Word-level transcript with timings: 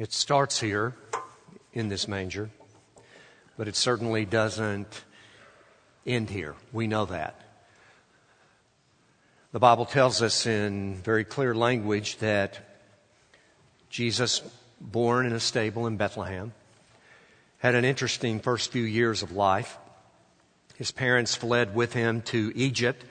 It 0.00 0.14
starts 0.14 0.58
here 0.58 0.94
in 1.74 1.90
this 1.90 2.08
manger, 2.08 2.48
but 3.58 3.68
it 3.68 3.76
certainly 3.76 4.24
doesn't 4.24 5.04
end 6.06 6.30
here. 6.30 6.54
We 6.72 6.86
know 6.86 7.04
that. 7.04 7.38
The 9.52 9.58
Bible 9.58 9.84
tells 9.84 10.22
us 10.22 10.46
in 10.46 10.94
very 10.94 11.24
clear 11.24 11.54
language 11.54 12.16
that 12.16 12.80
Jesus, 13.90 14.40
born 14.80 15.26
in 15.26 15.34
a 15.34 15.40
stable 15.40 15.86
in 15.86 15.98
Bethlehem, 15.98 16.54
had 17.58 17.74
an 17.74 17.84
interesting 17.84 18.40
first 18.40 18.72
few 18.72 18.84
years 18.84 19.22
of 19.22 19.32
life. 19.32 19.76
His 20.76 20.92
parents 20.92 21.34
fled 21.34 21.74
with 21.74 21.92
him 21.92 22.22
to 22.22 22.50
Egypt 22.54 23.04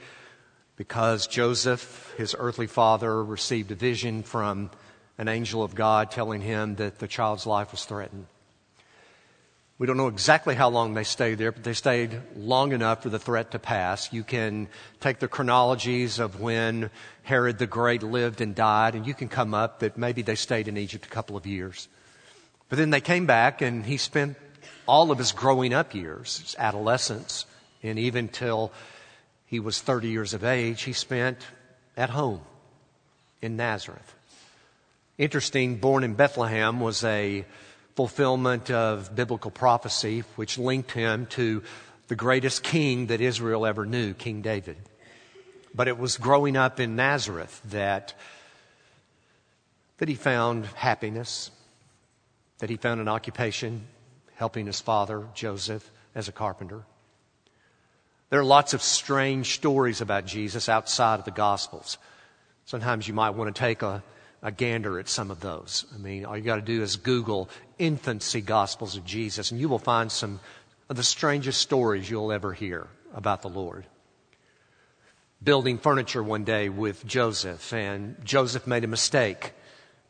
because 0.75 1.27
Joseph, 1.27 2.15
his 2.17 2.35
earthly 2.39 2.65
father, 2.65 3.23
received 3.23 3.69
a 3.69 3.75
vision 3.75 4.23
from 4.23 4.71
an 5.19 5.27
angel 5.27 5.61
of 5.61 5.75
God 5.75 6.11
telling 6.11 6.39
him 6.39 6.75
that 6.75 6.99
the 6.99 7.07
child's 7.07 7.45
life 7.45 7.71
was 7.71 7.83
threatened. 7.83 8.25
We 9.77 9.85
don't 9.85 9.97
know 9.97 10.07
exactly 10.07 10.55
how 10.55 10.69
long 10.69 10.93
they 10.93 11.03
stayed 11.03 11.37
there, 11.37 11.51
but 11.51 11.63
they 11.63 11.73
stayed 11.73 12.21
long 12.37 12.71
enough 12.71 13.03
for 13.03 13.09
the 13.09 13.19
threat 13.19 13.51
to 13.51 13.59
pass. 13.59 14.11
You 14.13 14.23
can 14.23 14.69
take 15.01 15.19
the 15.19 15.27
chronologies 15.27 16.19
of 16.19 16.39
when 16.39 16.89
Herod 17.23 17.59
the 17.59 17.67
Great 17.67 18.01
lived 18.01 18.39
and 18.39 18.55
died, 18.55 18.95
and 18.95 19.05
you 19.05 19.13
can 19.13 19.27
come 19.27 19.53
up 19.53 19.79
that 19.79 19.97
maybe 19.97 20.21
they 20.21 20.35
stayed 20.35 20.69
in 20.69 20.77
Egypt 20.77 21.05
a 21.05 21.09
couple 21.09 21.35
of 21.35 21.45
years. 21.45 21.89
But 22.69 22.77
then 22.77 22.89
they 22.89 23.01
came 23.01 23.25
back, 23.25 23.61
and 23.61 23.85
he 23.85 23.97
spent 23.97 24.37
all 24.87 25.11
of 25.11 25.17
his 25.17 25.33
growing 25.33 25.73
up 25.73 25.93
years, 25.93 26.39
his 26.39 26.55
adolescence, 26.57 27.45
and 27.83 27.99
even 27.99 28.29
till 28.29 28.71
he 29.47 29.59
was 29.59 29.81
30 29.81 30.07
years 30.07 30.33
of 30.33 30.45
age, 30.45 30.83
he 30.83 30.93
spent 30.93 31.39
at 31.97 32.09
home 32.09 32.41
in 33.41 33.57
Nazareth. 33.57 34.15
Interesting, 35.19 35.75
born 35.75 36.05
in 36.05 36.13
Bethlehem 36.13 36.79
was 36.79 37.03
a 37.03 37.43
fulfillment 37.97 38.71
of 38.71 39.13
biblical 39.13 39.51
prophecy, 39.51 40.23
which 40.37 40.57
linked 40.57 40.93
him 40.93 41.25
to 41.31 41.61
the 42.07 42.15
greatest 42.15 42.63
king 42.63 43.07
that 43.07 43.19
Israel 43.19 43.65
ever 43.65 43.85
knew, 43.85 44.13
King 44.13 44.41
David. 44.41 44.77
But 45.75 45.89
it 45.89 45.97
was 45.97 46.15
growing 46.15 46.55
up 46.55 46.79
in 46.79 46.95
Nazareth 46.95 47.61
that, 47.65 48.13
that 49.97 50.07
he 50.07 50.15
found 50.15 50.67
happiness, 50.67 51.51
that 52.59 52.69
he 52.69 52.77
found 52.77 53.01
an 53.01 53.09
occupation 53.09 53.87
helping 54.35 54.67
his 54.67 54.79
father, 54.79 55.27
Joseph, 55.33 55.91
as 56.15 56.29
a 56.29 56.31
carpenter. 56.31 56.85
There 58.29 58.39
are 58.39 58.45
lots 58.45 58.73
of 58.73 58.81
strange 58.81 59.55
stories 59.55 59.99
about 59.99 60.25
Jesus 60.25 60.69
outside 60.69 61.19
of 61.19 61.25
the 61.25 61.31
Gospels. 61.31 61.97
Sometimes 62.63 63.05
you 63.05 63.13
might 63.13 63.31
want 63.31 63.53
to 63.53 63.59
take 63.59 63.81
a, 63.81 64.01
a 64.41 64.51
gander 64.51 64.99
at 64.99 65.09
some 65.09 65.31
of 65.31 65.39
those. 65.39 65.85
I 65.93 65.97
mean, 65.97 66.25
all 66.25 66.37
you 66.37 66.43
got 66.43 66.55
to 66.55 66.61
do 66.61 66.81
is 66.81 66.95
Google 66.95 67.49
infancy 67.77 68.41
Gospels 68.41 68.95
of 68.95 69.05
Jesus, 69.05 69.51
and 69.51 69.59
you 69.59 69.69
will 69.69 69.79
find 69.79 70.11
some 70.11 70.39
of 70.89 70.95
the 70.95 71.03
strangest 71.03 71.61
stories 71.61 72.09
you'll 72.09 72.31
ever 72.31 72.53
hear 72.53 72.87
about 73.13 73.41
the 73.41 73.49
Lord. 73.49 73.85
Building 75.41 75.77
furniture 75.77 76.23
one 76.23 76.43
day 76.43 76.69
with 76.69 77.05
Joseph, 77.05 77.73
and 77.73 78.15
Joseph 78.23 78.67
made 78.67 78.83
a 78.83 78.87
mistake 78.87 79.53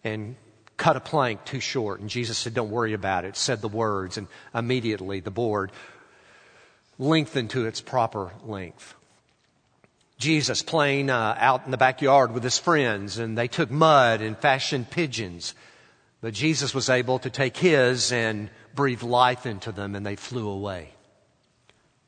and 0.03 0.35
cut 0.77 0.95
a 0.95 0.99
plank 0.99 1.45
too 1.45 1.59
short. 1.59 1.99
And 1.99 2.09
Jesus 2.09 2.37
said, 2.37 2.53
Don't 2.53 2.71
worry 2.71 2.93
about 2.93 3.25
it, 3.25 3.35
said 3.35 3.61
the 3.61 3.67
words, 3.67 4.17
and 4.17 4.27
immediately 4.55 5.19
the 5.19 5.31
board 5.31 5.71
lengthened 6.97 7.51
to 7.51 7.65
its 7.65 7.81
proper 7.81 8.31
length. 8.43 8.95
Jesus 10.19 10.61
playing 10.61 11.09
uh, 11.09 11.35
out 11.39 11.63
in 11.65 11.71
the 11.71 11.77
backyard 11.77 12.33
with 12.33 12.43
his 12.43 12.57
friends, 12.57 13.17
and 13.17 13.37
they 13.37 13.47
took 13.47 13.71
mud 13.71 14.21
and 14.21 14.37
fashioned 14.37 14.91
pigeons. 14.91 15.55
But 16.19 16.33
Jesus 16.33 16.73
was 16.73 16.89
able 16.89 17.19
to 17.19 17.29
take 17.29 17.55
his 17.55 18.11
and 18.11 18.49
breathe 18.75 19.01
life 19.01 19.45
into 19.45 19.71
them, 19.71 19.95
and 19.95 20.05
they 20.05 20.17
flew 20.17 20.49
away. 20.49 20.89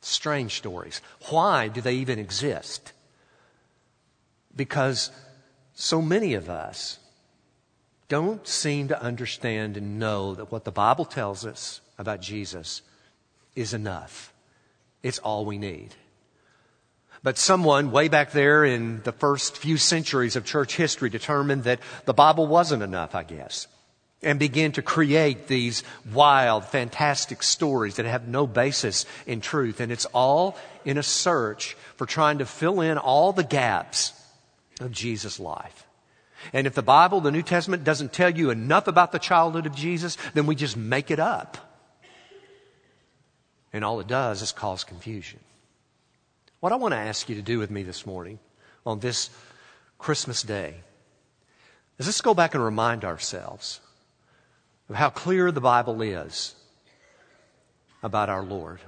Strange 0.02 0.58
stories. 0.58 1.02
Why 1.30 1.70
do 1.70 1.80
they 1.80 1.96
even 1.96 2.20
exist? 2.20 2.92
Because 4.54 5.10
so 5.74 6.02
many 6.02 6.34
of 6.34 6.50
us 6.50 7.00
don't 8.10 8.46
seem 8.46 8.90
to 8.90 9.02
understand 9.02 9.78
and 9.78 9.98
know 9.98 10.36
that 10.36 10.52
what 10.52 10.66
the 10.66 10.72
Bible 10.72 11.06
tells 11.06 11.46
us 11.46 11.80
about 11.98 12.20
Jesus 12.20 12.82
is 13.56 13.74
enough. 13.74 14.34
It's 15.02 15.20
all 15.20 15.46
we 15.46 15.58
need. 15.58 15.96
But 17.24 17.38
someone 17.38 17.92
way 17.92 18.08
back 18.08 18.32
there 18.32 18.66
in 18.66 19.02
the 19.04 19.12
first 19.12 19.58
few 19.58 19.78
centuries 19.78 20.36
of 20.36 20.46
church 20.46 20.76
history 20.76 21.10
determined 21.10 21.66
that 21.66 21.80
the 22.06 22.14
Bible 22.14 22.48
wasn't 22.48 22.82
enough, 22.82 23.14
I 23.14 23.24
guess, 23.24 23.68
and 24.24 24.40
began 24.40 24.72
to 24.74 24.82
create 24.82 25.48
these 25.48 25.84
wild, 26.12 26.66
fantastic 26.66 27.44
stories 27.44 27.98
that 27.98 28.08
have 28.08 28.28
no 28.28 28.48
basis 28.48 29.06
in 29.28 29.40
truth. 29.40 29.80
And 29.80 29.92
it's 29.92 30.06
all 30.06 30.58
in 30.84 30.98
a 30.98 31.04
search 31.04 31.76
for 31.96 32.08
trying 32.08 32.40
to 32.40 32.46
fill 32.46 32.82
in 32.82 32.98
all 32.98 33.34
the 33.34 33.44
gaps 33.44 34.14
of 34.80 34.92
Jesus' 34.92 35.40
life. 35.40 35.86
And 36.54 36.66
if 36.66 36.74
the 36.74 36.82
Bible, 36.82 37.22
the 37.22 37.32
New 37.32 37.44
Testament, 37.44 37.84
doesn't 37.84 38.14
tell 38.14 38.32
you 38.32 38.50
enough 38.50 38.88
about 38.88 39.12
the 39.12 39.20
childhood 39.20 39.68
of 39.68 39.76
Jesus, 39.76 40.18
then 40.34 40.48
we 40.48 40.56
just 40.56 40.76
make 40.76 41.12
it 41.12 41.20
up. 41.20 41.58
And 43.72 43.86
all 43.86 44.00
it 44.00 44.08
does 44.08 44.42
is 44.42 44.52
cause 44.52 44.84
confusion. 44.84 45.40
What 46.62 46.72
I 46.72 46.78
want 46.78 46.94
to 46.94 46.98
ask 46.98 47.28
you 47.28 47.36
to 47.36 47.42
do 47.42 47.60
with 47.60 47.70
me 47.70 47.84
this 47.84 48.06
morning 48.06 48.40
on 48.86 49.00
this 49.00 49.30
Christmas 49.98 50.44
day 50.44 50.76
is 51.98 52.06
let's 52.06 52.22
go 52.22 52.34
back 52.34 52.54
and 52.54 52.64
remind 52.64 53.04
ourselves 53.04 53.82
of 54.88 54.96
how 54.96 55.10
clear 55.10 55.52
the 55.52 55.60
Bible 55.60 56.02
is 56.02 56.56
about 58.04 58.30
our 58.30 58.44
Lord. 58.44 58.80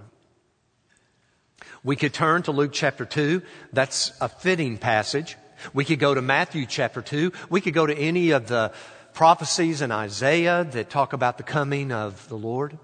We 1.84 1.96
could 1.96 2.14
turn 2.14 2.44
to 2.44 2.52
Luke 2.52 2.72
chapter 2.72 3.06
2. 3.06 3.42
That's 3.74 4.14
a 4.22 4.30
fitting 4.30 4.78
passage 4.78 5.36
we 5.74 5.86
could 5.86 6.00
go 6.00 6.14
to 6.14 6.22
Matthew 6.22 6.66
chapter 6.66 7.02
2. 7.02 7.32
We 7.50 7.62
could 7.62 7.74
go 7.74 7.86
to 7.86 7.98
any 7.98 8.32
of 8.32 8.48
the 8.48 8.72
prophecies 9.14 9.82
in 9.82 9.92
Isaiah 9.92 10.64
that 10.72 10.90
talk 10.90 11.14
about 11.14 11.38
the 11.38 11.44
coming 11.44 11.92
of 11.92 12.28
the 12.28 12.38
Lord. 12.38 12.78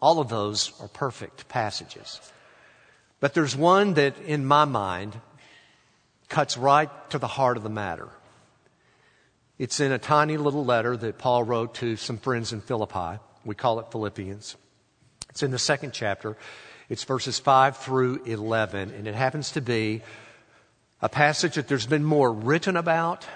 All 0.00 0.20
of 0.20 0.28
those 0.28 0.72
are 0.80 0.88
perfect 0.88 1.48
passages. 1.48 2.20
But 3.24 3.32
there's 3.32 3.56
one 3.56 3.94
that, 3.94 4.20
in 4.20 4.44
my 4.44 4.66
mind, 4.66 5.18
cuts 6.28 6.58
right 6.58 6.90
to 7.08 7.18
the 7.18 7.26
heart 7.26 7.56
of 7.56 7.62
the 7.62 7.70
matter. 7.70 8.10
It's 9.58 9.80
in 9.80 9.92
a 9.92 9.98
tiny 9.98 10.36
little 10.36 10.62
letter 10.62 10.94
that 10.94 11.16
Paul 11.16 11.42
wrote 11.42 11.76
to 11.76 11.96
some 11.96 12.18
friends 12.18 12.52
in 12.52 12.60
Philippi. 12.60 13.18
We 13.42 13.54
call 13.54 13.80
it 13.80 13.90
Philippians. 13.90 14.56
It's 15.30 15.42
in 15.42 15.52
the 15.52 15.58
second 15.58 15.94
chapter. 15.94 16.36
It's 16.90 17.04
verses 17.04 17.38
5 17.38 17.78
through 17.78 18.24
11, 18.24 18.90
and 18.90 19.08
it 19.08 19.14
happens 19.14 19.52
to 19.52 19.62
be 19.62 20.02
a 21.00 21.08
passage 21.08 21.54
that 21.54 21.66
there's 21.66 21.86
been 21.86 22.04
more 22.04 22.30
written 22.30 22.76
about. 22.76 23.26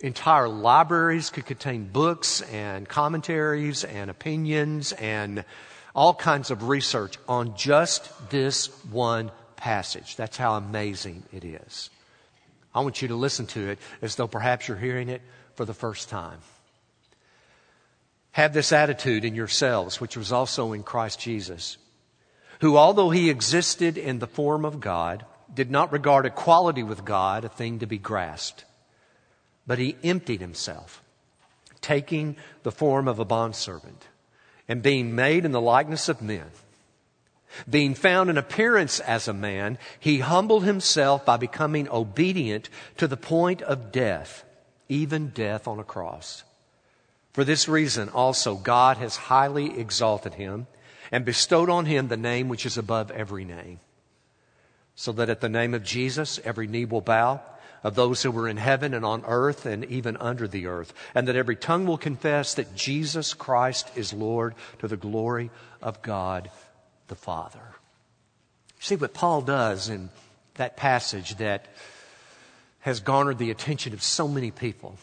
Entire 0.00 0.50
libraries 0.50 1.30
could 1.30 1.46
contain 1.46 1.84
books 1.84 2.42
and 2.42 2.86
commentaries 2.86 3.82
and 3.82 4.10
opinions 4.10 4.92
and 4.92 5.46
all 5.94 6.14
kinds 6.14 6.50
of 6.50 6.68
research 6.68 7.16
on 7.28 7.56
just 7.56 8.30
this 8.30 8.66
one 8.90 9.30
passage. 9.56 10.16
That's 10.16 10.36
how 10.36 10.54
amazing 10.54 11.22
it 11.32 11.44
is. 11.44 11.90
I 12.74 12.80
want 12.80 13.02
you 13.02 13.08
to 13.08 13.14
listen 13.14 13.46
to 13.48 13.70
it 13.70 13.78
as 14.00 14.16
though 14.16 14.28
perhaps 14.28 14.66
you're 14.66 14.76
hearing 14.76 15.08
it 15.08 15.22
for 15.54 15.64
the 15.64 15.74
first 15.74 16.08
time. 16.08 16.38
Have 18.32 18.54
this 18.54 18.72
attitude 18.72 19.26
in 19.26 19.34
yourselves, 19.34 20.00
which 20.00 20.16
was 20.16 20.32
also 20.32 20.72
in 20.72 20.82
Christ 20.82 21.20
Jesus, 21.20 21.76
who, 22.60 22.78
although 22.78 23.10
he 23.10 23.28
existed 23.28 23.98
in 23.98 24.18
the 24.18 24.26
form 24.26 24.64
of 24.64 24.80
God, 24.80 25.26
did 25.52 25.70
not 25.70 25.92
regard 25.92 26.24
equality 26.24 26.82
with 26.82 27.04
God 27.04 27.44
a 27.44 27.50
thing 27.50 27.80
to 27.80 27.86
be 27.86 27.98
grasped, 27.98 28.64
but 29.66 29.78
he 29.78 29.96
emptied 30.02 30.40
himself, 30.40 31.02
taking 31.82 32.36
the 32.62 32.72
form 32.72 33.06
of 33.06 33.18
a 33.18 33.24
bondservant 33.26 34.06
and 34.68 34.82
being 34.82 35.14
made 35.14 35.44
in 35.44 35.52
the 35.52 35.60
likeness 35.60 36.08
of 36.08 36.22
men. 36.22 36.46
Being 37.68 37.94
found 37.94 38.30
in 38.30 38.38
appearance 38.38 39.00
as 39.00 39.28
a 39.28 39.34
man, 39.34 39.76
he 40.00 40.20
humbled 40.20 40.64
himself 40.64 41.24
by 41.26 41.36
becoming 41.36 41.88
obedient 41.88 42.70
to 42.96 43.06
the 43.06 43.16
point 43.16 43.60
of 43.62 43.92
death, 43.92 44.44
even 44.88 45.28
death 45.28 45.68
on 45.68 45.78
a 45.78 45.84
cross. 45.84 46.44
For 47.32 47.44
this 47.44 47.68
reason 47.68 48.08
also 48.08 48.54
God 48.54 48.96
has 48.96 49.16
highly 49.16 49.78
exalted 49.78 50.34
him 50.34 50.66
and 51.10 51.24
bestowed 51.24 51.68
on 51.68 51.84
him 51.84 52.08
the 52.08 52.16
name 52.16 52.48
which 52.48 52.64
is 52.64 52.78
above 52.78 53.10
every 53.10 53.44
name 53.44 53.80
so 54.94 55.12
that 55.12 55.30
at 55.30 55.40
the 55.40 55.48
name 55.48 55.74
of 55.74 55.82
Jesus, 55.82 56.38
every 56.44 56.66
knee 56.66 56.84
will 56.84 57.00
bow 57.00 57.40
of 57.82 57.94
those 57.94 58.22
who 58.22 58.30
were 58.30 58.48
in 58.48 58.56
heaven 58.56 58.94
and 58.94 59.04
on 59.04 59.24
earth 59.26 59.66
and 59.66 59.84
even 59.86 60.16
under 60.18 60.46
the 60.46 60.66
earth, 60.66 60.92
and 61.14 61.28
that 61.28 61.36
every 61.36 61.56
tongue 61.56 61.86
will 61.86 61.98
confess 61.98 62.54
that 62.54 62.74
Jesus 62.74 63.34
Christ 63.34 63.90
is 63.96 64.12
Lord 64.12 64.54
to 64.78 64.88
the 64.88 64.96
glory 64.96 65.50
of 65.80 66.02
God 66.02 66.50
the 67.08 67.14
Father. 67.14 67.60
See 68.78 68.96
what 68.96 69.14
Paul 69.14 69.42
does 69.42 69.88
in 69.88 70.10
that 70.54 70.76
passage 70.76 71.36
that 71.36 71.66
has 72.80 73.00
garnered 73.00 73.38
the 73.38 73.50
attention 73.50 73.92
of 73.92 74.02
so 74.02 74.26
many 74.26 74.50
people. 74.50 74.96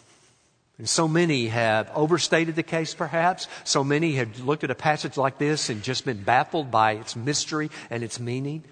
And 0.78 0.88
so 0.88 1.08
many 1.08 1.48
have 1.48 1.92
overstated 1.94 2.56
the 2.56 2.64
case, 2.64 2.94
perhaps. 2.94 3.48
So 3.64 3.84
many 3.84 4.16
have 4.16 4.40
looked 4.40 4.64
at 4.64 4.72
a 4.72 4.76
passage 4.76 5.18
like 5.18 5.38
this 5.38 5.70
and 5.70 5.84
just 5.84 6.06
been 6.06 6.24
baffled 6.24 6.72
by 6.72 6.94
its 6.94 7.16
mystery 7.16 7.70
and 7.90 8.02
its 8.02 8.20
meaning. 8.20 8.64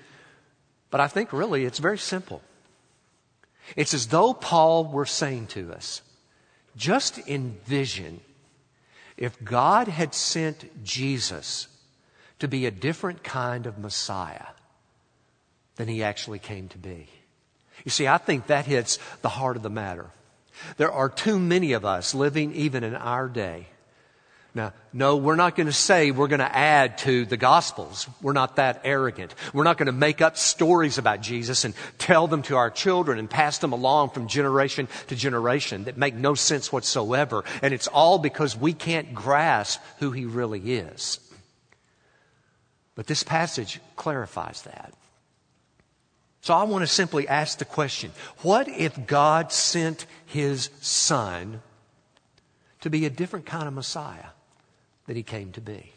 But 0.90 1.02
I 1.02 1.08
think 1.08 1.34
really 1.34 1.66
it's 1.66 1.80
very 1.80 1.98
simple. 1.98 2.42
It's 3.76 3.94
as 3.94 4.08
though 4.08 4.34
Paul 4.34 4.86
were 4.86 5.06
saying 5.06 5.48
to 5.48 5.74
us, 5.74 6.02
just 6.76 7.18
envision 7.28 8.22
if 9.18 9.44
God 9.44 9.88
had 9.88 10.14
sent 10.14 10.84
Jesus 10.84 11.68
to 12.40 12.48
be 12.48 12.66
a 12.66 12.72
different 12.72 13.24
kind 13.24 13.66
of 13.66 13.80
Messiah 13.80 14.48
than 15.76 15.88
he 15.88 16.04
actually 16.04 16.40
came 16.40 16.68
to 16.70 16.78
be. 16.78 17.08
You 17.84 17.92
see, 17.92 18.08
I 18.08 18.18
think 18.18 18.48
that 18.48 18.66
hits 18.66 19.00
the 19.22 19.30
heart 19.30 19.58
of 19.58 19.64
the 19.64 19.70
matter. 19.70 20.12
There 20.78 20.92
are 20.92 21.10
too 21.10 21.40
many 21.40 21.74
of 21.74 21.86
us 21.86 22.14
living 22.14 22.54
even 22.54 22.84
in 22.84 22.96
our 22.96 23.28
day. 23.28 23.68
Now, 24.56 24.74
no, 24.92 25.18
we're 25.18 25.36
not 25.36 25.56
going 25.56 25.68
to 25.68 25.74
say 25.74 26.10
we're 26.10 26.28
going 26.28 26.40
to 26.40 26.56
add 26.56 26.98
to 27.00 27.26
the 27.26 27.38
Gospels. 27.38 28.08
We're 28.22 28.34
not 28.34 28.56
that 28.56 28.82
arrogant. 28.84 29.36
We're 29.54 29.64
not 29.64 29.78
going 29.78 29.86
to 29.88 29.92
make 29.92 30.22
up 30.22 30.36
stories 30.36 30.98
about 30.98 31.22
Jesus 31.22 31.64
and 31.64 31.76
tell 32.00 32.28
them 32.28 32.42
to 32.44 32.56
our 32.56 32.72
children 32.72 33.20
and 33.20 33.30
pass 33.30 33.60
them 33.60 33.72
along 33.72 34.12
from 34.12 34.28
generation 34.28 34.88
to 35.08 35.16
generation 35.16 35.84
that 35.84 35.98
make 35.98 36.16
no 36.16 36.34
sense 36.34 36.72
whatsoever. 36.72 37.44
And 37.62 37.74
it's 37.74 37.88
all 37.88 38.18
because 38.18 38.58
we 38.58 38.74
can't 38.74 39.14
grasp 39.14 39.80
who 40.00 40.12
He 40.12 40.26
really 40.26 40.60
is. 40.60 41.20
But 42.96 43.06
this 43.06 43.22
passage 43.22 43.80
clarifies 43.96 44.64
that. 44.64 44.92
So 46.42 46.54
I 46.54 46.64
want 46.64 46.82
to 46.82 46.88
simply 46.88 47.28
ask 47.28 47.58
the 47.58 47.66
question 47.66 48.12
what 48.42 48.68
if 48.68 49.06
God 49.06 49.52
sent 49.52 50.06
his 50.26 50.70
son 50.80 51.62
to 52.82 52.90
be 52.90 53.06
a 53.06 53.10
different 53.10 53.46
kind 53.46 53.68
of 53.68 53.74
Messiah 53.74 54.30
than 55.08 55.16
he 55.16 55.24
came 55.24 55.52
to 55.54 55.62
be? 55.62 55.92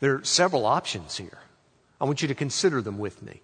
There 0.00 0.16
are 0.16 0.24
several 0.24 0.66
options 0.66 1.16
here. 1.16 1.38
I 2.00 2.04
want 2.04 2.22
you 2.22 2.28
to 2.28 2.34
consider 2.34 2.82
them 2.82 2.98
with 2.98 3.22
me. 3.22 3.40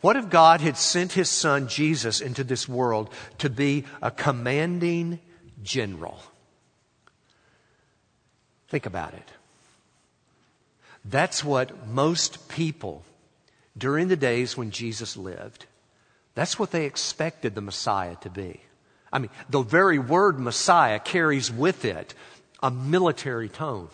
What 0.00 0.16
if 0.16 0.30
God 0.30 0.60
had 0.60 0.76
sent 0.76 1.12
his 1.12 1.30
son 1.30 1.68
Jesus 1.68 2.20
into 2.20 2.44
this 2.44 2.68
world 2.68 3.10
to 3.38 3.50
be 3.50 3.84
a 4.02 4.10
commanding 4.10 5.20
general? 5.62 6.20
Think 8.68 8.86
about 8.86 9.14
it. 9.14 9.28
That's 11.04 11.44
what 11.44 11.86
most 11.86 12.48
people 12.48 13.04
during 13.78 14.08
the 14.08 14.16
days 14.16 14.56
when 14.56 14.70
Jesus 14.70 15.16
lived. 15.16 15.66
That's 16.34 16.58
what 16.58 16.72
they 16.72 16.84
expected 16.84 17.54
the 17.54 17.60
Messiah 17.60 18.16
to 18.22 18.30
be. 18.30 18.60
I 19.12 19.18
mean, 19.18 19.30
the 19.48 19.62
very 19.62 19.98
word 19.98 20.38
Messiah 20.38 20.98
carries 20.98 21.50
with 21.50 21.84
it 21.84 22.12
a 22.62 22.70
military 22.70 23.48
tone. 23.48 23.88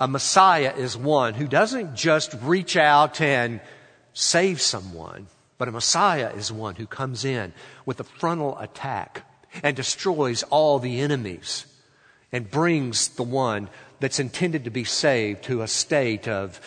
A 0.00 0.08
Messiah 0.08 0.74
is 0.76 0.96
one 0.96 1.34
who 1.34 1.46
doesn't 1.46 1.94
just 1.94 2.34
reach 2.42 2.76
out 2.76 3.20
and 3.20 3.60
save 4.12 4.60
someone, 4.60 5.28
but 5.56 5.68
a 5.68 5.72
Messiah 5.72 6.32
is 6.34 6.52
one 6.52 6.74
who 6.74 6.86
comes 6.86 7.24
in 7.24 7.52
with 7.86 8.00
a 8.00 8.04
frontal 8.04 8.58
attack 8.58 9.24
and 9.62 9.76
destroys 9.76 10.42
all 10.44 10.78
the 10.78 11.00
enemies 11.00 11.66
and 12.32 12.50
brings 12.50 13.08
the 13.08 13.22
one 13.22 13.68
that's 14.00 14.18
intended 14.18 14.64
to 14.64 14.70
be 14.70 14.84
saved 14.84 15.44
to 15.44 15.62
a 15.62 15.68
state 15.68 16.28
of, 16.28 16.60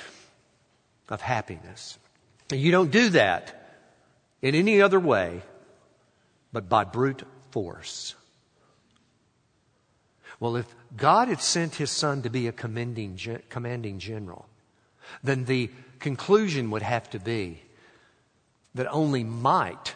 of 1.09 1.21
happiness. 1.21 1.97
You 2.51 2.71
don't 2.71 2.91
do 2.91 3.09
that 3.09 3.79
in 4.41 4.55
any 4.55 4.81
other 4.81 4.99
way 4.99 5.41
but 6.53 6.67
by 6.67 6.83
brute 6.83 7.23
force. 7.51 8.15
Well, 10.39 10.55
if 10.55 10.65
God 10.95 11.27
had 11.27 11.41
sent 11.41 11.75
his 11.75 11.91
son 11.91 12.21
to 12.23 12.29
be 12.29 12.47
a 12.47 12.51
commanding, 12.51 13.19
commanding 13.49 13.99
general, 13.99 14.45
then 15.23 15.45
the 15.45 15.69
conclusion 15.99 16.71
would 16.71 16.81
have 16.81 17.09
to 17.11 17.19
be 17.19 17.61
that 18.75 18.91
only 18.91 19.23
might 19.23 19.95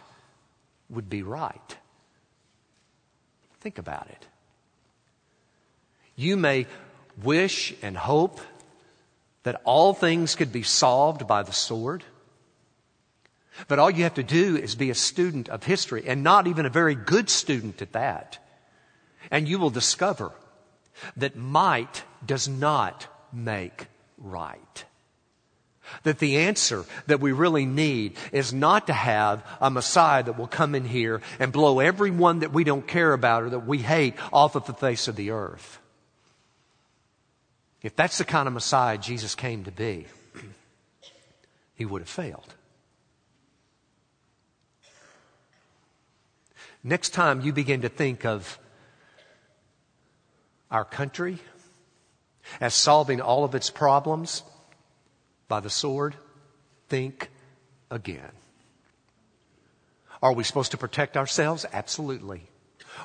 would 0.88 1.08
be 1.10 1.22
right. 1.22 1.76
Think 3.60 3.78
about 3.78 4.08
it. 4.08 4.26
You 6.14 6.36
may 6.36 6.66
wish 7.22 7.74
and 7.82 7.96
hope 7.96 8.40
that 9.42 9.60
all 9.64 9.94
things 9.94 10.34
could 10.34 10.52
be 10.52 10.62
solved 10.62 11.26
by 11.26 11.42
the 11.42 11.52
sword. 11.52 12.04
But 13.68 13.78
all 13.78 13.90
you 13.90 14.02
have 14.02 14.14
to 14.14 14.22
do 14.22 14.56
is 14.56 14.74
be 14.74 14.90
a 14.90 14.94
student 14.94 15.48
of 15.48 15.64
history 15.64 16.04
and 16.06 16.22
not 16.22 16.46
even 16.46 16.66
a 16.66 16.70
very 16.70 16.94
good 16.94 17.30
student 17.30 17.80
at 17.80 17.92
that. 17.92 18.38
And 19.30 19.48
you 19.48 19.58
will 19.58 19.70
discover 19.70 20.32
that 21.16 21.36
might 21.36 22.04
does 22.24 22.48
not 22.48 23.06
make 23.32 23.86
right. 24.18 24.84
That 26.02 26.18
the 26.18 26.38
answer 26.38 26.84
that 27.06 27.20
we 27.20 27.32
really 27.32 27.64
need 27.64 28.16
is 28.32 28.52
not 28.52 28.88
to 28.88 28.92
have 28.92 29.44
a 29.60 29.70
Messiah 29.70 30.22
that 30.22 30.36
will 30.36 30.48
come 30.48 30.74
in 30.74 30.84
here 30.84 31.20
and 31.38 31.52
blow 31.52 31.78
everyone 31.78 32.40
that 32.40 32.52
we 32.52 32.64
don't 32.64 32.86
care 32.86 33.12
about 33.12 33.44
or 33.44 33.50
that 33.50 33.66
we 33.66 33.78
hate 33.78 34.14
off 34.32 34.56
of 34.56 34.66
the 34.66 34.74
face 34.74 35.06
of 35.06 35.16
the 35.16 35.30
earth. 35.30 35.78
If 37.82 37.94
that's 37.94 38.18
the 38.18 38.24
kind 38.24 38.48
of 38.48 38.54
Messiah 38.54 38.98
Jesus 38.98 39.36
came 39.36 39.62
to 39.64 39.70
be, 39.70 40.06
he 41.76 41.84
would 41.84 42.02
have 42.02 42.08
failed. 42.08 42.54
Next 46.82 47.10
time 47.10 47.40
you 47.42 47.52
begin 47.52 47.82
to 47.82 47.88
think 47.88 48.24
of 48.24 48.58
our 50.70 50.84
country 50.84 51.38
as 52.60 52.74
solving 52.74 53.20
all 53.20 53.44
of 53.44 53.54
its 53.54 53.70
problems 53.70 54.42
by 55.48 55.60
the 55.60 55.70
sword, 55.70 56.14
think 56.88 57.30
again. 57.90 58.32
Are 60.22 60.32
we 60.32 60.44
supposed 60.44 60.70
to 60.72 60.76
protect 60.76 61.16
ourselves? 61.16 61.66
Absolutely. 61.72 62.42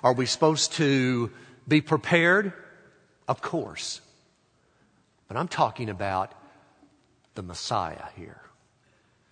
Are 0.03 0.13
we 0.13 0.25
supposed 0.25 0.73
to 0.73 1.31
be 1.67 1.81
prepared? 1.81 2.53
Of 3.27 3.41
course. 3.41 4.01
But 5.27 5.37
I'm 5.37 5.47
talking 5.47 5.89
about 5.89 6.33
the 7.35 7.43
Messiah 7.43 8.05
here. 8.15 8.41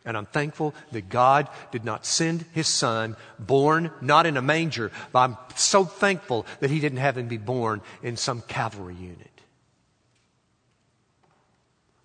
And 0.05 0.15
I'm 0.15 0.25
thankful 0.25 0.73
that 0.91 1.09
God 1.09 1.49
did 1.71 1.83
not 1.83 2.05
send 2.05 2.45
his 2.53 2.67
son 2.67 3.15
born 3.37 3.91
not 4.01 4.25
in 4.25 4.37
a 4.37 4.41
manger, 4.41 4.91
but 5.11 5.19
I'm 5.19 5.37
so 5.55 5.83
thankful 5.83 6.45
that 6.61 6.69
he 6.69 6.79
didn't 6.79 6.99
have 6.99 7.17
him 7.17 7.27
be 7.27 7.37
born 7.37 7.81
in 8.01 8.15
some 8.15 8.41
cavalry 8.41 8.95
unit. 8.95 9.41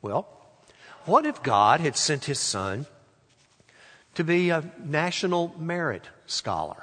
Well, 0.02 0.28
what 1.06 1.24
if 1.24 1.42
God 1.42 1.80
had 1.80 1.96
sent 1.96 2.24
his 2.24 2.38
son 2.38 2.86
to 4.14 4.24
be 4.24 4.50
a 4.50 4.70
national 4.84 5.54
merit 5.58 6.04
scholar? 6.26 6.82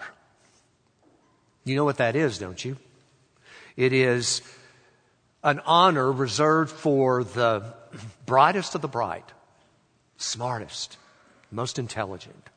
You 1.63 1.75
know 1.75 1.86
what 1.86 1.98
that 1.98 2.15
is, 2.15 2.38
don't 2.38 2.63
you? 2.63 2.77
It 3.75 3.94
is 3.94 4.41
an 5.44 5.60
honor 5.65 6.12
reserved 6.12 6.72
for 6.72 7.24
the 7.24 7.74
brightest 8.25 8.75
of 8.75 8.82
the 8.82 8.88
bright, 8.88 9.25
smartest, 10.22 10.98
most 11.51 11.80
intelligent. 11.80 12.50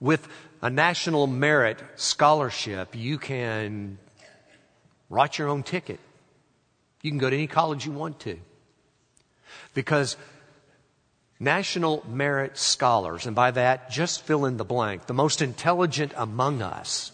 With 0.00 0.28
a 0.62 0.70
national 0.70 1.26
merit 1.26 1.82
scholarship, 1.96 2.94
you 2.94 3.18
can 3.18 3.98
write 5.10 5.38
your 5.38 5.48
own 5.48 5.62
ticket. 5.62 6.00
You 7.02 7.10
can 7.10 7.18
go 7.18 7.30
to 7.30 7.36
any 7.36 7.46
college 7.46 7.86
you 7.86 7.92
want 7.92 8.20
to. 8.20 8.38
Because 9.74 10.16
national 11.40 12.04
merit 12.08 12.58
scholars, 12.58 13.26
and 13.26 13.34
by 13.34 13.50
that, 13.52 13.90
just 13.90 14.22
fill 14.22 14.44
in 14.44 14.56
the 14.56 14.64
blank, 14.64 15.06
the 15.06 15.14
most 15.14 15.40
intelligent 15.40 16.12
among 16.16 16.62
us 16.62 17.12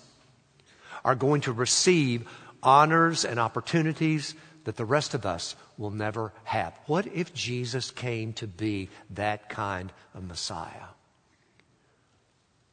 are 1.04 1.14
going 1.14 1.42
to 1.42 1.52
receive 1.52 2.28
honors 2.62 3.24
and 3.24 3.38
opportunities 3.38 4.34
that 4.64 4.76
the 4.76 4.84
rest 4.84 5.14
of 5.14 5.26
us 5.26 5.54
will 5.76 5.90
never 5.90 6.32
have. 6.44 6.78
What 6.86 7.06
if 7.06 7.34
Jesus 7.34 7.90
came 7.90 8.32
to 8.34 8.46
be 8.46 8.88
that 9.10 9.48
kind 9.48 9.92
of 10.14 10.24
Messiah? 10.24 10.88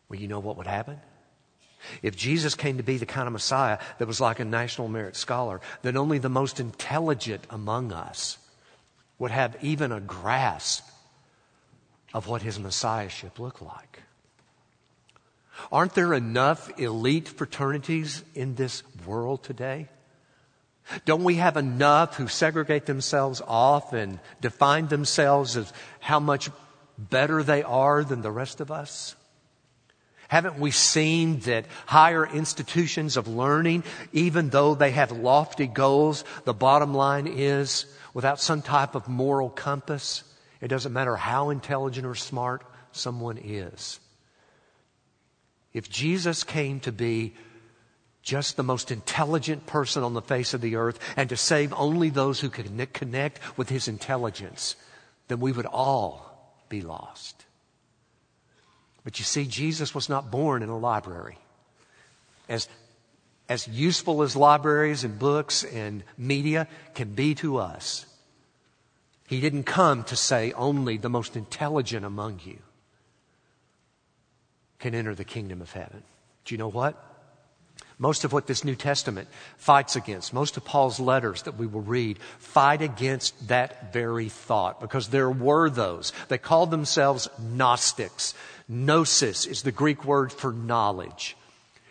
Well, 0.09 0.19
you 0.19 0.27
know 0.27 0.39
what 0.39 0.57
would 0.57 0.67
happen? 0.67 0.99
If 2.03 2.15
Jesus 2.15 2.53
came 2.53 2.77
to 2.77 2.83
be 2.83 2.97
the 2.97 3.05
kind 3.05 3.27
of 3.27 3.33
Messiah 3.33 3.79
that 3.97 4.07
was 4.07 4.21
like 4.21 4.39
a 4.39 4.45
national 4.45 4.87
merit 4.87 5.15
scholar, 5.15 5.61
then 5.81 5.97
only 5.97 6.19
the 6.19 6.29
most 6.29 6.59
intelligent 6.59 7.45
among 7.49 7.91
us 7.91 8.37
would 9.17 9.31
have 9.31 9.57
even 9.61 9.91
a 9.91 9.99
grasp 9.99 10.87
of 12.13 12.27
what 12.27 12.41
his 12.41 12.59
Messiahship 12.59 13.39
looked 13.39 13.61
like. 13.61 14.03
Aren't 15.71 15.93
there 15.93 16.13
enough 16.13 16.79
elite 16.79 17.27
fraternities 17.27 18.23
in 18.35 18.55
this 18.55 18.83
world 19.05 19.43
today? 19.43 19.89
Don't 21.05 21.23
we 21.23 21.35
have 21.35 21.57
enough 21.57 22.17
who 22.17 22.27
segregate 22.27 22.85
themselves 22.85 23.41
off 23.47 23.93
and 23.93 24.19
define 24.41 24.87
themselves 24.87 25.55
as 25.57 25.71
how 25.99 26.19
much 26.19 26.49
better 26.97 27.43
they 27.43 27.63
are 27.63 28.03
than 28.03 28.21
the 28.21 28.31
rest 28.31 28.61
of 28.61 28.71
us? 28.71 29.15
Haven't 30.27 30.59
we 30.59 30.71
seen 30.71 31.39
that 31.41 31.65
higher 31.85 32.25
institutions 32.25 33.17
of 33.17 33.27
learning, 33.27 33.83
even 34.13 34.49
though 34.49 34.75
they 34.75 34.91
have 34.91 35.11
lofty 35.11 35.67
goals, 35.67 36.23
the 36.45 36.53
bottom 36.53 36.93
line 36.93 37.27
is 37.27 37.85
without 38.13 38.39
some 38.39 38.61
type 38.61 38.95
of 38.95 39.09
moral 39.09 39.49
compass, 39.49 40.23
it 40.61 40.69
doesn't 40.69 40.93
matter 40.93 41.15
how 41.15 41.49
intelligent 41.49 42.05
or 42.05 42.15
smart 42.15 42.63
someone 42.93 43.37
is. 43.37 43.99
If 45.73 45.89
Jesus 45.89 46.43
came 46.43 46.79
to 46.81 46.91
be 46.91 47.33
just 48.21 48.55
the 48.55 48.63
most 48.63 48.91
intelligent 48.91 49.65
person 49.65 50.03
on 50.03 50.13
the 50.13 50.21
face 50.21 50.53
of 50.53 50.61
the 50.61 50.75
earth 50.75 50.99
and 51.15 51.29
to 51.29 51.37
save 51.37 51.73
only 51.73 52.09
those 52.09 52.39
who 52.39 52.49
can 52.49 52.85
connect 52.87 53.39
with 53.57 53.69
his 53.69 53.87
intelligence, 53.87 54.75
then 55.27 55.39
we 55.39 55.51
would 55.51 55.65
all 55.65 56.55
be 56.69 56.81
lost. 56.81 57.45
But 59.03 59.17
you 59.17 59.25
see, 59.25 59.45
Jesus 59.45 59.95
was 59.95 60.09
not 60.09 60.29
born 60.29 60.61
in 60.61 60.69
a 60.69 60.77
library. 60.77 61.37
As, 62.47 62.67
as 63.49 63.67
useful 63.67 64.21
as 64.21 64.35
libraries 64.35 65.03
and 65.03 65.17
books 65.17 65.63
and 65.63 66.03
media 66.17 66.67
can 66.93 67.13
be 67.13 67.33
to 67.35 67.57
us, 67.57 68.05
he 69.27 69.39
didn't 69.39 69.63
come 69.63 70.03
to 70.03 70.15
say 70.15 70.51
only 70.51 70.97
the 70.97 71.09
most 71.09 71.35
intelligent 71.35 72.05
among 72.05 72.41
you 72.43 72.59
can 74.77 74.93
enter 74.93 75.15
the 75.15 75.23
kingdom 75.23 75.61
of 75.61 75.71
heaven. 75.71 76.03
Do 76.45 76.53
you 76.53 76.59
know 76.59 76.69
what? 76.69 77.10
Most 78.01 78.23
of 78.23 78.33
what 78.33 78.47
this 78.47 78.63
New 78.63 78.73
Testament 78.73 79.27
fights 79.57 79.95
against, 79.95 80.33
most 80.33 80.57
of 80.57 80.65
Paul's 80.65 80.99
letters 80.99 81.43
that 81.43 81.59
we 81.59 81.67
will 81.67 81.81
read, 81.81 82.17
fight 82.39 82.81
against 82.81 83.47
that 83.47 83.93
very 83.93 84.27
thought 84.27 84.81
because 84.81 85.09
there 85.09 85.29
were 85.29 85.69
those. 85.69 86.11
They 86.27 86.39
called 86.39 86.71
themselves 86.71 87.29
Gnostics. 87.39 88.33
Gnosis 88.67 89.45
is 89.45 89.61
the 89.61 89.71
Greek 89.71 90.03
word 90.03 90.33
for 90.33 90.51
knowledge. 90.51 91.37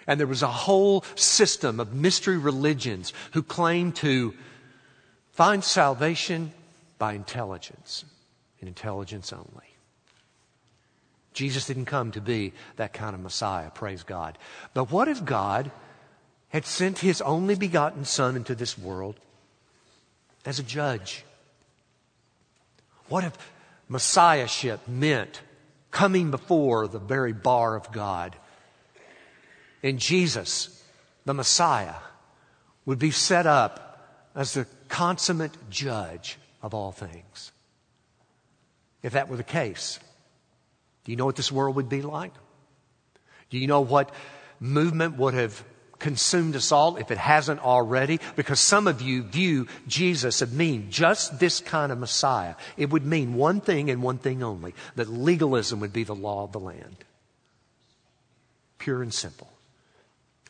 And 0.09 0.19
there 0.19 0.26
was 0.26 0.43
a 0.43 0.49
whole 0.49 1.05
system 1.14 1.79
of 1.79 1.95
mystery 1.95 2.38
religions 2.38 3.12
who 3.31 3.45
claimed 3.45 3.95
to 3.97 4.35
find 5.31 5.62
salvation 5.62 6.52
by 6.99 7.12
intelligence 7.12 8.05
and 8.59 8.67
intelligence 8.67 9.33
only. 9.33 9.47
Jesus 11.35 11.69
didn't 11.69 11.85
come 11.85 12.11
to 12.11 12.21
be 12.21 12.52
that 12.75 12.93
kind 12.93 13.14
of 13.14 13.21
Messiah, 13.21 13.71
praise 13.71 14.02
God. 14.02 14.37
But 14.75 14.90
what 14.90 15.07
if 15.07 15.25
God 15.25 15.71
had 16.50 16.66
sent 16.66 16.99
his 16.99 17.21
only 17.23 17.54
begotten 17.54 18.04
Son 18.04 18.37
into 18.37 18.54
this 18.54 18.76
world 18.76 19.16
as 20.45 20.59
a 20.59 20.62
judge? 20.62 21.25
What 23.09 23.25
if 23.25 23.37
Messiahship 23.88 24.87
meant 24.87 25.40
coming 25.90 26.30
before 26.30 26.87
the 26.87 26.99
very 26.99 27.33
bar 27.33 27.75
of 27.75 27.90
God? 27.90 28.37
And 29.83 29.99
Jesus, 29.99 30.85
the 31.25 31.35
Messiah, 31.35 31.97
would 32.85 32.99
be 32.99 33.11
set 33.11 33.47
up 33.47 34.30
as 34.35 34.54
the 34.54 34.66
consummate 34.88 35.57
judge 35.71 36.38
of 36.62 36.75
all 36.75 36.92
things. 36.92 37.52
If 39.02 39.14
that 39.14 39.28
were 39.28 39.37
the 39.37 39.42
case, 39.42 39.99
do 41.04 41.12
you 41.12 41.16
know 41.16 41.26
what 41.26 41.37
this 41.37 41.50
world 41.50 41.76
would 41.76 41.88
be 41.88 42.02
like? 42.02 42.33
Do 43.49 43.59
you 43.59 43.66
know 43.66 43.80
what 43.80 44.12
movement 44.61 45.16
would 45.16 45.35
have 45.35 45.64
consumed 46.00 46.57
us 46.57 46.73
all 46.73 46.97
if 46.97 47.11
it 47.11 47.19
hasn't 47.19 47.61
already? 47.61 48.19
Because 48.35 48.59
some 48.59 48.88
of 48.88 49.00
you 49.00 49.23
view 49.23 49.69
Jesus 49.87 50.42
as 50.42 50.52
mean 50.52 50.90
just 50.90 51.38
this 51.38 51.61
kind 51.61 51.92
of 51.92 51.99
Messiah. 51.99 52.57
It 52.76 52.90
would 52.90 53.07
mean 53.07 53.35
one 53.35 53.61
thing 53.61 53.90
and 53.90 54.02
one 54.02 54.19
thing 54.19 54.42
only 54.42 54.75
that 54.97 55.09
legalism 55.09 55.80
would 55.80 55.92
be 55.92 56.04
the 56.04 56.14
law 56.14 56.45
of 56.45 56.52
the 56.52 56.61
land. 56.61 56.97
Pure 58.78 59.02
and 59.02 59.14
simple. 59.14 59.52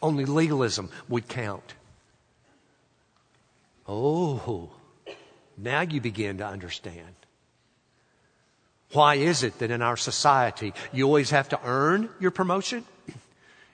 Only 0.00 0.24
legalism 0.24 0.88
would 1.08 1.28
count. 1.28 1.74
Oh, 3.86 4.70
now 5.58 5.80
you 5.82 6.00
begin 6.00 6.38
to 6.38 6.46
understand. 6.46 7.14
Why 8.92 9.16
is 9.16 9.42
it 9.42 9.58
that 9.58 9.70
in 9.70 9.82
our 9.82 9.96
society 9.96 10.72
you 10.92 11.06
always 11.06 11.30
have 11.30 11.48
to 11.50 11.60
earn 11.64 12.08
your 12.20 12.30
promotion? 12.30 12.84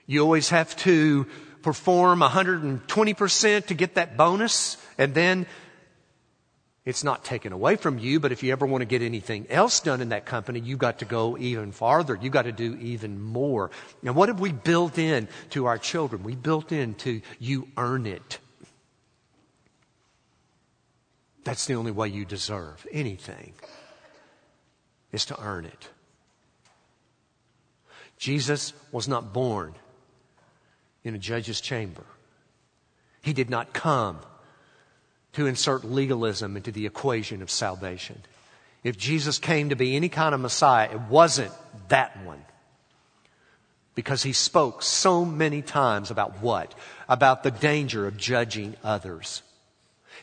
You 0.09 0.21
always 0.21 0.47
have 0.51 0.73
to 0.77 1.27
perform 1.67 2.21
120% 2.21 3.65
to 3.65 3.73
get 3.73 3.95
that 3.95 4.15
bonus 4.15 4.77
and 4.97 5.13
then 5.13 5.45
it's 6.85 7.03
not 7.03 7.25
taken 7.25 7.51
away 7.51 7.75
from 7.75 7.99
you, 7.99 8.21
but 8.21 8.31
if 8.31 8.41
you 8.41 8.53
ever 8.53 8.65
want 8.65 8.83
to 8.83 8.85
get 8.85 9.01
anything 9.01 9.45
else 9.49 9.81
done 9.81 9.99
in 9.99 10.07
that 10.09 10.25
company, 10.25 10.61
you've 10.61 10.79
got 10.79 10.99
to 10.99 11.05
go 11.05 11.37
even 11.37 11.73
farther. 11.73 12.17
You've 12.21 12.31
got 12.31 12.43
to 12.43 12.53
do 12.53 12.77
even 12.79 13.21
more. 13.21 13.69
And 14.01 14.15
what 14.15 14.29
have 14.29 14.39
we 14.39 14.53
built 14.53 14.97
in 14.97 15.27
to 15.49 15.65
our 15.65 15.77
children? 15.77 16.23
We 16.23 16.35
built 16.35 16.71
into 16.71 17.19
you 17.37 17.67
earn 17.75 18.05
it. 18.05 18.39
That's 21.43 21.65
the 21.65 21.73
only 21.73 21.91
way 21.91 22.07
you 22.07 22.23
deserve 22.23 22.87
anything 22.93 23.55
is 25.11 25.25
to 25.25 25.41
earn 25.41 25.65
it. 25.65 25.89
Jesus 28.17 28.71
was 28.93 29.09
not 29.09 29.33
born 29.33 29.75
in 31.07 31.15
a 31.15 31.19
judge's 31.19 31.61
chamber. 31.61 32.03
He 33.21 33.33
did 33.33 33.49
not 33.49 33.73
come 33.73 34.19
to 35.33 35.47
insert 35.47 35.83
legalism 35.83 36.57
into 36.57 36.71
the 36.71 36.85
equation 36.85 37.41
of 37.41 37.49
salvation. 37.49 38.21
If 38.83 38.97
Jesus 38.97 39.39
came 39.39 39.69
to 39.69 39.75
be 39.75 39.95
any 39.95 40.09
kind 40.09 40.33
of 40.33 40.41
Messiah, 40.41 40.89
it 40.91 41.01
wasn't 41.09 41.51
that 41.89 42.23
one. 42.25 42.43
Because 43.95 44.21
he 44.21 44.33
spoke 44.33 44.83
so 44.83 45.25
many 45.25 45.61
times 45.61 46.11
about 46.11 46.41
what? 46.41 46.73
About 47.09 47.43
the 47.43 47.51
danger 47.51 48.05
of 48.07 48.17
judging 48.17 48.75
others. 48.83 49.41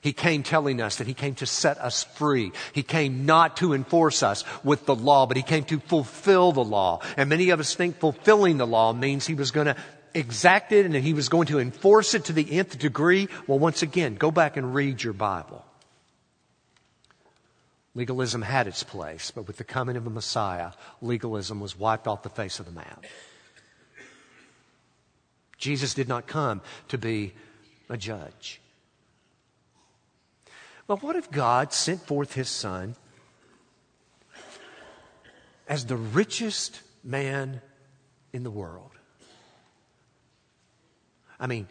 He 0.00 0.12
came 0.12 0.42
telling 0.42 0.82
us 0.82 0.96
that 0.96 1.06
He 1.06 1.14
came 1.14 1.34
to 1.36 1.46
set 1.46 1.78
us 1.78 2.04
free. 2.04 2.52
He 2.74 2.82
came 2.82 3.24
not 3.24 3.56
to 3.58 3.72
enforce 3.72 4.22
us 4.22 4.44
with 4.62 4.84
the 4.84 4.94
law, 4.94 5.26
but 5.26 5.38
He 5.38 5.42
came 5.42 5.64
to 5.64 5.80
fulfill 5.80 6.52
the 6.52 6.62
law. 6.62 7.00
And 7.16 7.30
many 7.30 7.48
of 7.48 7.58
us 7.58 7.74
think 7.74 7.98
fulfilling 7.98 8.58
the 8.58 8.66
law 8.66 8.92
means 8.92 9.26
He 9.26 9.34
was 9.34 9.50
going 9.50 9.66
to 9.66 9.76
exact 10.14 10.72
it 10.72 10.86
and 10.86 10.94
He 10.94 11.12
was 11.12 11.28
going 11.28 11.46
to 11.48 11.58
enforce 11.58 12.14
it 12.14 12.24
to 12.26 12.32
the 12.32 12.58
nth 12.58 12.78
degree. 12.78 13.28
Well, 13.46 13.58
once 13.58 13.82
again, 13.82 14.14
go 14.14 14.30
back 14.30 14.56
and 14.56 14.74
read 14.74 15.02
your 15.02 15.12
Bible. 15.12 15.64
Legalism 17.94 18.42
had 18.42 18.66
its 18.66 18.82
place, 18.82 19.30
but 19.30 19.46
with 19.46 19.56
the 19.56 19.64
coming 19.64 19.96
of 19.96 20.04
the 20.04 20.10
Messiah, 20.10 20.72
legalism 21.00 21.60
was 21.60 21.78
wiped 21.78 22.08
off 22.08 22.22
the 22.22 22.28
face 22.28 22.58
of 22.58 22.66
the 22.66 22.72
map. 22.72 23.04
Jesus 25.58 25.94
did 25.94 26.08
not 26.08 26.26
come 26.26 26.60
to 26.88 26.98
be 26.98 27.34
a 27.88 27.96
judge. 27.96 28.60
But 30.86 31.02
what 31.02 31.16
if 31.16 31.30
God 31.30 31.72
sent 31.72 32.06
forth 32.06 32.34
his 32.34 32.48
son 32.48 32.96
as 35.68 35.86
the 35.86 35.96
richest 35.96 36.80
man 37.02 37.62
in 38.32 38.42
the 38.42 38.50
world? 38.50 38.90
I 41.38 41.46
mean, 41.46 41.68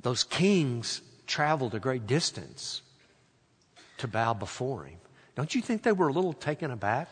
those 0.00 0.24
kings 0.24 1.02
traveled 1.26 1.74
a 1.74 1.80
great 1.80 2.06
distance 2.06 2.82
to 3.98 4.08
bow 4.08 4.34
before 4.34 4.84
him. 4.84 4.98
Don't 5.34 5.54
you 5.54 5.62
think 5.62 5.82
they 5.82 5.92
were 5.92 6.08
a 6.08 6.12
little 6.12 6.32
taken 6.32 6.70
aback 6.70 7.08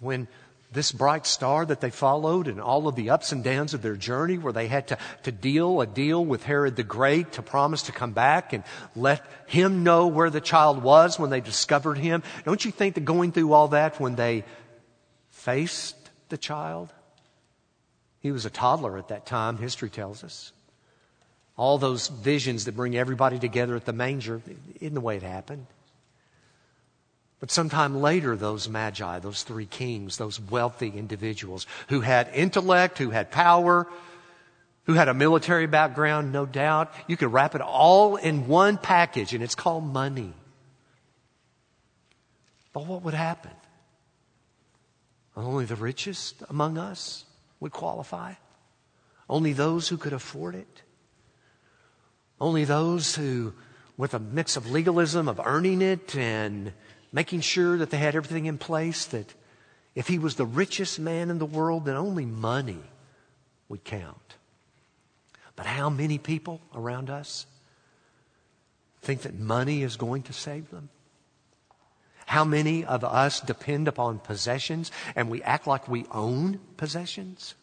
when 0.00 0.28
this 0.72 0.90
bright 0.90 1.26
star 1.26 1.66
that 1.66 1.80
they 1.80 1.90
followed 1.90 2.48
and 2.48 2.60
all 2.60 2.88
of 2.88 2.96
the 2.96 3.10
ups 3.10 3.30
and 3.30 3.44
downs 3.44 3.74
of 3.74 3.82
their 3.82 3.96
journey 3.96 4.38
where 4.38 4.52
they 4.52 4.68
had 4.68 4.88
to, 4.88 4.98
to 5.22 5.30
deal 5.30 5.80
a 5.82 5.86
deal 5.86 6.24
with 6.24 6.44
Herod 6.44 6.76
the 6.76 6.82
Great 6.82 7.32
to 7.32 7.42
promise 7.42 7.82
to 7.84 7.92
come 7.92 8.12
back 8.12 8.54
and 8.54 8.64
let 8.96 9.24
him 9.46 9.84
know 9.84 10.06
where 10.06 10.30
the 10.30 10.40
child 10.40 10.82
was 10.82 11.18
when 11.18 11.28
they 11.28 11.42
discovered 11.42 11.98
him. 11.98 12.22
Don't 12.44 12.64
you 12.64 12.70
think 12.70 12.94
that 12.94 13.04
going 13.04 13.32
through 13.32 13.52
all 13.52 13.68
that 13.68 14.00
when 14.00 14.16
they 14.16 14.44
faced 15.30 15.96
the 16.30 16.38
child? 16.38 16.92
He 18.20 18.32
was 18.32 18.46
a 18.46 18.50
toddler 18.50 18.96
at 18.96 19.08
that 19.08 19.26
time, 19.26 19.58
history 19.58 19.90
tells 19.90 20.24
us. 20.24 20.52
All 21.56 21.78
those 21.78 22.08
visions 22.08 22.64
that 22.64 22.76
bring 22.76 22.96
everybody 22.96 23.38
together 23.38 23.76
at 23.76 23.84
the 23.84 23.92
manger, 23.92 24.40
isn't 24.80 24.94
the 24.94 25.00
way 25.00 25.16
it 25.16 25.22
happened. 25.22 25.66
But 27.40 27.50
sometime 27.50 28.00
later, 28.00 28.36
those 28.36 28.68
magi, 28.68 29.18
those 29.18 29.42
three 29.42 29.66
kings, 29.66 30.16
those 30.16 30.40
wealthy 30.40 30.88
individuals 30.88 31.66
who 31.88 32.00
had 32.00 32.30
intellect, 32.32 32.98
who 32.98 33.10
had 33.10 33.32
power, 33.32 33.88
who 34.84 34.94
had 34.94 35.08
a 35.08 35.14
military 35.14 35.66
background, 35.66 36.32
no 36.32 36.46
doubt, 36.46 36.92
you 37.08 37.16
could 37.16 37.32
wrap 37.32 37.54
it 37.54 37.60
all 37.60 38.16
in 38.16 38.46
one 38.46 38.78
package 38.78 39.34
and 39.34 39.42
it's 39.42 39.56
called 39.56 39.84
money. 39.84 40.32
But 42.72 42.86
what 42.86 43.02
would 43.02 43.14
happen? 43.14 43.50
Only 45.36 45.64
the 45.64 45.76
richest 45.76 46.42
among 46.48 46.78
us 46.78 47.24
would 47.58 47.72
qualify. 47.72 48.34
Only 49.28 49.52
those 49.52 49.88
who 49.88 49.96
could 49.96 50.12
afford 50.12 50.54
it. 50.54 50.82
Only 52.42 52.64
those 52.64 53.14
who, 53.14 53.54
with 53.96 54.14
a 54.14 54.18
mix 54.18 54.56
of 54.56 54.68
legalism, 54.68 55.28
of 55.28 55.40
earning 55.44 55.80
it 55.80 56.16
and 56.16 56.72
making 57.12 57.40
sure 57.40 57.78
that 57.78 57.90
they 57.90 57.98
had 57.98 58.16
everything 58.16 58.46
in 58.46 58.58
place, 58.58 59.06
that 59.06 59.32
if 59.94 60.08
he 60.08 60.18
was 60.18 60.34
the 60.34 60.44
richest 60.44 60.98
man 60.98 61.30
in 61.30 61.38
the 61.38 61.46
world, 61.46 61.84
then 61.84 61.94
only 61.94 62.26
money 62.26 62.82
would 63.68 63.84
count. 63.84 64.34
But 65.54 65.66
how 65.66 65.88
many 65.88 66.18
people 66.18 66.60
around 66.74 67.10
us 67.10 67.46
think 69.02 69.22
that 69.22 69.38
money 69.38 69.84
is 69.84 69.94
going 69.96 70.22
to 70.22 70.32
save 70.32 70.68
them? 70.72 70.88
How 72.26 72.44
many 72.44 72.84
of 72.84 73.04
us 73.04 73.40
depend 73.40 73.86
upon 73.86 74.18
possessions 74.18 74.90
and 75.14 75.30
we 75.30 75.42
act 75.42 75.68
like 75.68 75.86
we 75.86 76.06
own 76.10 76.58
possessions? 76.76 77.54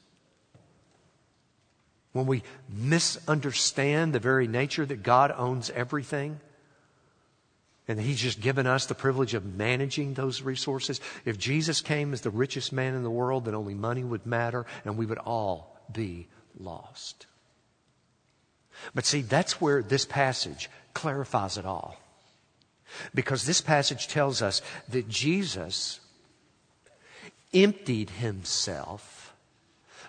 When 2.12 2.26
we 2.26 2.44
misunderstand 2.68 4.14
the 4.14 4.20
very 4.20 4.48
nature 4.48 4.86
that 4.86 5.04
God 5.04 5.34
owns 5.36 5.70
everything 5.70 6.40
and 7.88 8.00
He's 8.00 8.20
just 8.20 8.40
given 8.40 8.68
us 8.68 8.86
the 8.86 8.96
privilege 8.96 9.34
of 9.34 9.56
managing 9.56 10.14
those 10.14 10.42
resources. 10.42 11.02
If 11.26 11.38
Jesus 11.38 11.82
came 11.82 12.14
as 12.14 12.22
the 12.22 12.30
richest 12.30 12.72
man 12.72 12.94
in 12.94 13.04
the 13.04 13.10
world, 13.10 13.46
then 13.46 13.56
only 13.56 13.74
money 13.74 14.04
would 14.04 14.26
matter 14.26 14.66
and 14.86 14.98
we 14.98 15.08
would 15.08 15.18
all 15.18 15.76
be 15.92 16.28
lost. 16.60 17.26
But 18.94 19.06
see, 19.06 19.22
that's 19.22 19.60
where 19.60 19.82
this 19.82 20.06
passage 20.06 20.70
clarifies 20.94 21.58
it 21.58 21.66
all. 21.66 21.98
Because 23.14 23.46
this 23.46 23.62
passage 23.62 24.08
tells 24.08 24.42
us 24.42 24.62
that 24.90 25.10
Jesus 25.10 26.00
emptied 27.54 28.10
himself 28.10 29.34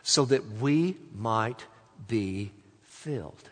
so 0.02 0.25
that 0.26 0.47
we 0.61 0.97
might 1.14 1.64
be 2.10 2.50
filled. 2.82 3.48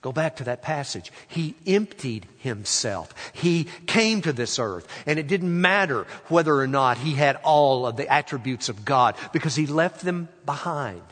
Go 0.00 0.10
back 0.10 0.36
to 0.36 0.44
that 0.44 0.62
passage. 0.62 1.12
He 1.28 1.54
emptied 1.66 2.26
himself. 2.38 3.14
He 3.32 3.68
came 3.86 4.22
to 4.22 4.32
this 4.32 4.58
earth, 4.58 4.88
and 5.06 5.18
it 5.18 5.28
didn't 5.28 5.60
matter 5.60 6.06
whether 6.28 6.56
or 6.56 6.66
not 6.66 6.98
he 6.98 7.12
had 7.12 7.36
all 7.44 7.86
of 7.86 7.96
the 7.96 8.12
attributes 8.12 8.68
of 8.68 8.84
God 8.84 9.14
because 9.32 9.54
he 9.54 9.66
left 9.66 10.00
them 10.00 10.28
behind. 10.44 11.02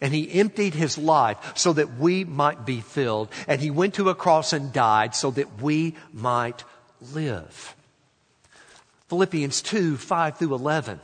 And 0.00 0.12
he 0.12 0.30
emptied 0.32 0.74
his 0.74 0.98
life 0.98 1.38
so 1.56 1.72
that 1.72 1.98
we 1.98 2.24
might 2.24 2.66
be 2.66 2.80
filled. 2.80 3.30
And 3.48 3.60
he 3.60 3.70
went 3.70 3.94
to 3.94 4.10
a 4.10 4.14
cross 4.14 4.52
and 4.52 4.72
died 4.72 5.14
so 5.14 5.30
that 5.32 5.60
we 5.60 5.96
might 6.12 6.64
live. 7.14 7.74
Philippians 9.08 9.62
2 9.62 9.96
5 9.96 10.36
through 10.36 10.54
11 10.54 11.00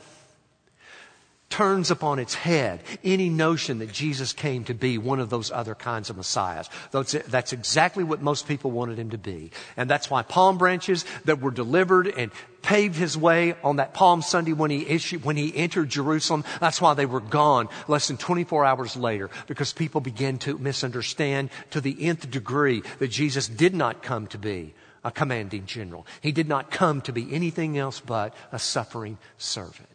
turns 1.55 1.89
upon 1.89 2.19
its 2.19 2.35
head 2.35 2.81
any 3.01 3.29
notion 3.29 3.79
that 3.79 3.89
Jesus 3.89 4.33
came 4.33 4.65
to 4.65 4.73
be 4.73 4.97
one 4.97 5.21
of 5.21 5.29
those 5.29 5.51
other 5.51 5.73
kinds 5.73 6.09
of 6.09 6.17
messiahs. 6.17 6.69
That's 6.91 7.53
exactly 7.53 8.03
what 8.03 8.21
most 8.21 8.45
people 8.45 8.71
wanted 8.71 8.99
him 8.99 9.11
to 9.11 9.17
be. 9.17 9.51
And 9.77 9.89
that's 9.89 10.09
why 10.09 10.23
palm 10.23 10.57
branches 10.57 11.05
that 11.23 11.39
were 11.39 11.51
delivered 11.51 12.07
and 12.07 12.29
paved 12.61 12.97
his 12.97 13.17
way 13.17 13.55
on 13.63 13.77
that 13.77 13.93
Palm 13.93 14.21
Sunday 14.21 14.51
when 14.51 14.69
he 14.69 14.85
issued, 14.85 15.23
when 15.23 15.37
he 15.37 15.55
entered 15.55 15.87
Jerusalem. 15.87 16.43
That's 16.59 16.81
why 16.81 16.93
they 16.93 17.05
were 17.05 17.21
gone 17.21 17.69
less 17.87 18.09
than 18.09 18.17
24 18.17 18.65
hours 18.65 18.97
later 18.97 19.29
because 19.47 19.71
people 19.71 20.01
began 20.01 20.37
to 20.39 20.57
misunderstand 20.57 21.51
to 21.69 21.79
the 21.79 22.05
nth 22.05 22.29
degree 22.29 22.83
that 22.99 23.07
Jesus 23.07 23.47
did 23.47 23.73
not 23.73 24.03
come 24.03 24.27
to 24.27 24.37
be 24.37 24.73
a 25.05 25.11
commanding 25.11 25.65
general. 25.67 26.05
He 26.19 26.33
did 26.33 26.49
not 26.49 26.69
come 26.69 26.99
to 27.03 27.13
be 27.13 27.33
anything 27.33 27.77
else 27.77 28.01
but 28.01 28.35
a 28.51 28.59
suffering 28.59 29.17
servant. 29.37 29.94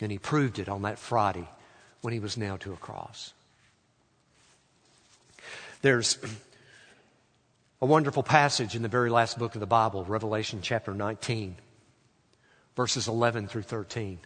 And 0.00 0.10
he 0.10 0.18
proved 0.18 0.58
it 0.58 0.68
on 0.68 0.82
that 0.82 0.98
Friday 0.98 1.46
when 2.00 2.12
he 2.12 2.20
was 2.20 2.36
nailed 2.36 2.60
to 2.62 2.72
a 2.72 2.76
cross. 2.76 3.34
There's 5.82 6.18
a 7.82 7.86
wonderful 7.86 8.22
passage 8.22 8.74
in 8.74 8.82
the 8.82 8.88
very 8.88 9.10
last 9.10 9.38
book 9.38 9.54
of 9.54 9.60
the 9.60 9.66
Bible, 9.66 10.04
Revelation 10.04 10.60
chapter 10.62 10.92
19, 10.92 11.56
verses 12.76 13.08
11 13.08 13.48
through 13.48 13.62
13. 13.62 14.18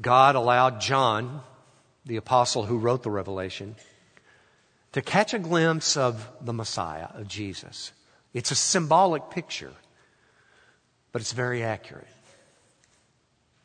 God 0.00 0.34
allowed 0.34 0.80
John, 0.80 1.42
the 2.04 2.16
apostle 2.16 2.64
who 2.64 2.78
wrote 2.78 3.02
the 3.02 3.10
Revelation, 3.10 3.76
to 4.92 5.02
catch 5.02 5.34
a 5.34 5.38
glimpse 5.38 5.96
of 5.96 6.28
the 6.40 6.52
Messiah, 6.52 7.08
of 7.14 7.28
Jesus. 7.28 7.92
It's 8.34 8.50
a 8.50 8.56
symbolic 8.56 9.30
picture, 9.30 9.72
but 11.12 11.22
it's 11.22 11.32
very 11.32 11.62
accurate. 11.62 12.08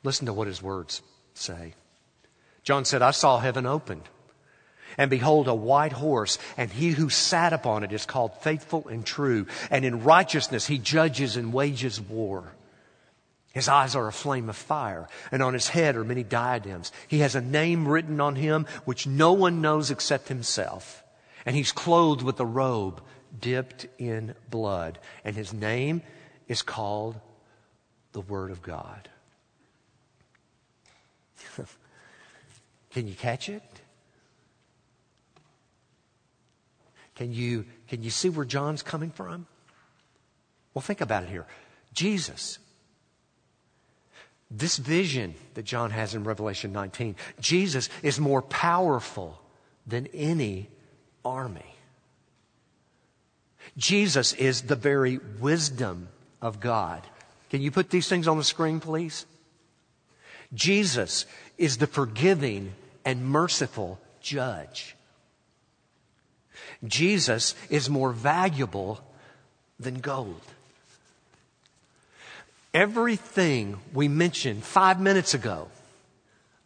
Listen 0.03 0.25
to 0.25 0.33
what 0.33 0.47
his 0.47 0.61
words 0.61 1.01
say. 1.33 1.73
John 2.63 2.85
said, 2.85 3.01
I 3.01 3.11
saw 3.11 3.39
heaven 3.39 3.65
opened. 3.65 4.03
And 4.97 5.09
behold, 5.09 5.47
a 5.47 5.55
white 5.55 5.93
horse, 5.93 6.37
and 6.57 6.69
he 6.69 6.91
who 6.91 7.09
sat 7.09 7.53
upon 7.53 7.83
it 7.83 7.93
is 7.93 8.05
called 8.05 8.41
faithful 8.41 8.87
and 8.87 9.05
true. 9.05 9.47
And 9.69 9.85
in 9.85 10.03
righteousness 10.03 10.67
he 10.67 10.77
judges 10.77 11.37
and 11.37 11.53
wages 11.53 11.99
war. 11.99 12.51
His 13.53 13.67
eyes 13.67 13.95
are 13.95 14.07
a 14.07 14.13
flame 14.13 14.49
of 14.49 14.55
fire, 14.55 15.09
and 15.31 15.43
on 15.43 15.53
his 15.53 15.67
head 15.67 15.95
are 15.97 16.05
many 16.05 16.23
diadems. 16.23 16.91
He 17.07 17.19
has 17.19 17.35
a 17.35 17.41
name 17.41 17.87
written 17.87 18.21
on 18.21 18.35
him 18.35 18.65
which 18.85 19.07
no 19.07 19.33
one 19.33 19.61
knows 19.61 19.91
except 19.91 20.29
himself. 20.29 21.03
And 21.45 21.55
he's 21.55 21.71
clothed 21.71 22.21
with 22.21 22.39
a 22.39 22.45
robe 22.45 23.01
dipped 23.37 23.87
in 23.97 24.35
blood. 24.49 24.99
And 25.25 25.35
his 25.35 25.53
name 25.53 26.01
is 26.47 26.61
called 26.61 27.19
the 28.13 28.21
Word 28.21 28.51
of 28.51 28.61
God. 28.61 29.09
Can 32.91 33.07
you 33.07 33.13
catch 33.13 33.49
it? 33.49 33.63
Can 37.15 37.33
you, 37.33 37.65
can 37.87 38.03
you 38.03 38.09
see 38.09 38.29
where 38.29 38.45
John's 38.45 38.81
coming 38.81 39.11
from? 39.11 39.45
Well, 40.73 40.81
think 40.81 41.01
about 41.01 41.23
it 41.23 41.29
here. 41.29 41.45
Jesus. 41.93 42.57
This 44.49 44.77
vision 44.77 45.35
that 45.53 45.63
John 45.63 45.91
has 45.91 46.15
in 46.15 46.23
Revelation 46.23 46.73
19, 46.73 47.15
Jesus 47.39 47.89
is 48.01 48.19
more 48.19 48.41
powerful 48.41 49.39
than 49.85 50.07
any 50.07 50.69
army. 51.23 51.75
Jesus 53.77 54.33
is 54.33 54.63
the 54.63 54.75
very 54.75 55.19
wisdom 55.39 56.09
of 56.41 56.59
God. 56.59 57.05
Can 57.49 57.61
you 57.61 57.71
put 57.71 57.89
these 57.89 58.07
things 58.07 58.27
on 58.27 58.37
the 58.37 58.43
screen, 58.43 58.79
please? 58.79 59.25
Jesus 60.53 61.25
is 61.57 61.77
the 61.77 61.87
forgiving 61.87 62.73
and 63.05 63.25
merciful 63.25 63.99
judge. 64.21 64.95
Jesus 66.85 67.55
is 67.69 67.89
more 67.89 68.11
valuable 68.11 68.99
than 69.79 69.99
gold. 69.99 70.41
Everything 72.73 73.79
we 73.93 74.07
mentioned 74.07 74.63
five 74.63 74.99
minutes 74.99 75.33
ago 75.33 75.67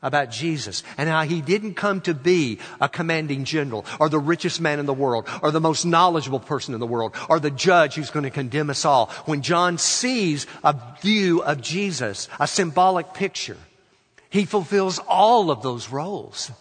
about 0.01 0.29
Jesus 0.29 0.83
and 0.97 1.09
how 1.09 1.23
he 1.23 1.41
didn't 1.41 1.73
come 1.73 1.99
to 2.01 2.13
be 2.13 2.59
a 2.79 2.87
commanding 2.87 3.43
general 3.43 3.85
or 3.99 4.07
the 4.07 4.19
richest 4.19 4.61
man 4.61 4.79
in 4.79 4.85
the 4.85 4.93
world 4.93 5.27
or 5.41 5.49
the 5.49 5.59
most 5.59 5.83
knowledgeable 5.83 6.39
person 6.39 6.75
in 6.75 6.79
the 6.79 6.85
world 6.85 7.15
or 7.27 7.39
the 7.39 7.49
judge 7.49 7.95
who's 7.95 8.11
going 8.11 8.23
to 8.23 8.29
condemn 8.29 8.69
us 8.69 8.85
all. 8.85 9.07
When 9.25 9.41
John 9.41 9.79
sees 9.79 10.45
a 10.63 10.75
view 11.01 11.41
of 11.41 11.59
Jesus, 11.59 12.29
a 12.39 12.47
symbolic 12.47 13.15
picture, 13.15 13.57
he 14.35 14.43
fulfills 14.43 14.99
all 14.99 15.49
of 15.49 15.61
those 15.61 15.89
roles. 15.89 16.51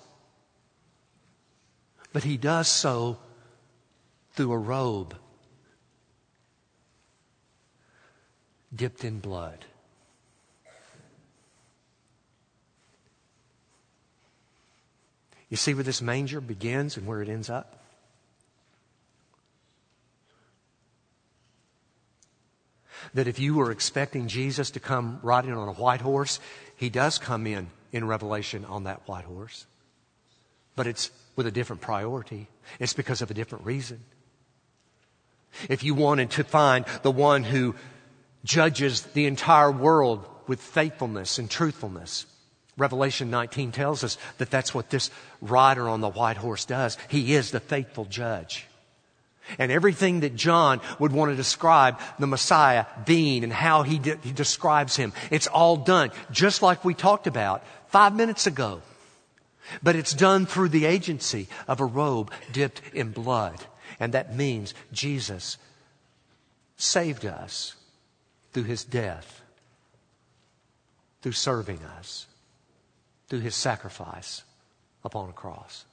But 2.12 2.22
he 2.22 2.37
does 2.37 2.68
so 2.68 3.18
through 4.34 4.52
a 4.52 4.58
robe 4.58 5.16
dipped 8.72 9.04
in 9.04 9.18
blood. 9.18 9.64
You 15.48 15.56
see 15.56 15.74
where 15.74 15.82
this 15.82 16.00
manger 16.00 16.40
begins 16.40 16.96
and 16.96 17.08
where 17.08 17.22
it 17.22 17.28
ends 17.28 17.50
up? 17.50 17.80
That 23.14 23.26
if 23.26 23.40
you 23.40 23.54
were 23.54 23.72
expecting 23.72 24.28
Jesus 24.28 24.70
to 24.70 24.80
come 24.80 25.18
riding 25.24 25.52
on 25.52 25.68
a 25.68 25.72
white 25.72 26.00
horse, 26.00 26.38
he 26.76 26.90
does 26.90 27.18
come 27.18 27.46
in 27.46 27.68
in 27.92 28.06
Revelation 28.06 28.64
on 28.64 28.84
that 28.84 29.06
white 29.06 29.24
horse. 29.24 29.66
But 30.76 30.87
it's 30.87 31.10
with 31.37 31.46
a 31.46 31.52
different 31.52 31.82
priority. 31.82 32.48
It's 32.80 32.92
because 32.92 33.22
of 33.22 33.30
a 33.30 33.34
different 33.34 33.64
reason. 33.64 34.00
If 35.68 35.84
you 35.84 35.94
wanted 35.94 36.30
to 36.30 36.44
find 36.44 36.84
the 37.02 37.12
one 37.12 37.44
who 37.44 37.74
judges 38.44 39.02
the 39.02 39.26
entire 39.26 39.70
world 39.70 40.26
with 40.46 40.60
faithfulness 40.60 41.38
and 41.38 41.48
truthfulness, 41.48 42.26
Revelation 42.76 43.30
19 43.30 43.70
tells 43.70 44.02
us 44.02 44.18
that 44.38 44.50
that's 44.50 44.74
what 44.74 44.90
this 44.90 45.10
rider 45.40 45.88
on 45.88 46.00
the 46.00 46.08
white 46.08 46.37
horse 46.37 46.64
does. 46.64 46.98
He 47.08 47.34
is 47.34 47.50
the 47.52 47.60
faithful 47.60 48.04
judge. 48.04 48.66
And 49.59 49.70
everything 49.70 50.20
that 50.20 50.35
John 50.35 50.80
would 50.98 51.12
want 51.12 51.30
to 51.30 51.37
describe 51.37 52.00
the 52.18 52.26
Messiah 52.26 52.87
being 53.04 53.44
and 53.44 53.52
how 53.52 53.83
he, 53.83 53.98
de- 53.98 54.16
he 54.22 54.33
describes 54.33 54.96
him, 54.96 55.12
it's 55.30 55.46
all 55.46 55.76
done 55.76 56.11
just 56.30 56.62
like 56.62 56.85
we 56.85 56.94
talked 56.94 57.26
about 57.26 57.62
five 57.88 58.14
minutes 58.14 58.46
ago. 58.46 58.83
But 59.83 59.96
it's 59.96 60.12
done 60.12 60.46
through 60.46 60.70
the 60.70 60.87
agency 60.87 61.48
of 61.68 61.80
a 61.80 61.85
robe 61.85 62.33
dipped 62.52 62.83
in 62.92 63.11
blood. 63.11 63.64
And 64.00 64.14
that 64.14 64.35
means 64.35 64.74
Jesus 64.92 65.57
saved 66.76 67.24
us 67.24 67.74
through 68.52 68.64
his 68.64 68.85
death, 68.85 69.42
through 71.22 71.33
serving 71.33 71.80
us. 71.98 72.26
through 73.28 73.40
his 73.40 73.57
sacrifice 73.57 74.44
upon 75.02 75.30
a 75.30 75.33
cross. 75.33 75.85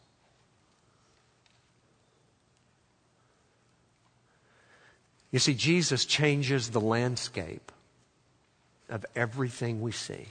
You 5.31 5.39
see, 5.39 5.53
Jesus 5.53 6.05
changes 6.05 6.69
the 6.69 6.81
landscape 6.81 7.71
of 8.89 9.05
everything 9.15 9.81
we 9.81 9.93
see. 9.93 10.25